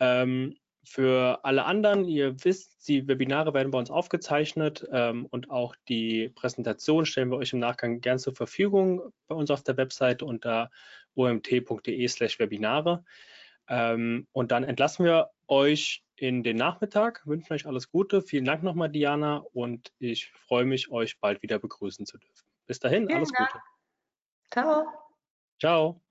[0.00, 0.54] Ähm,
[0.88, 6.30] für alle anderen, ihr wisst, die Webinare werden bei uns aufgezeichnet ähm, und auch die
[6.30, 10.70] Präsentation stellen wir euch im Nachgang gern zur Verfügung bei uns auf der Website unter
[11.14, 13.04] omt.de/slash Webinare.
[13.68, 18.22] Ähm, und dann entlassen wir euch in den Nachmittag, wünschen euch alles Gute.
[18.22, 22.48] Vielen Dank nochmal, Diana, und ich freue mich, euch bald wieder begrüßen zu dürfen.
[22.66, 23.50] Bis dahin, Vielen alles Dank.
[23.50, 23.62] Gute.
[24.50, 24.86] Ciao.
[25.60, 26.07] Ciao.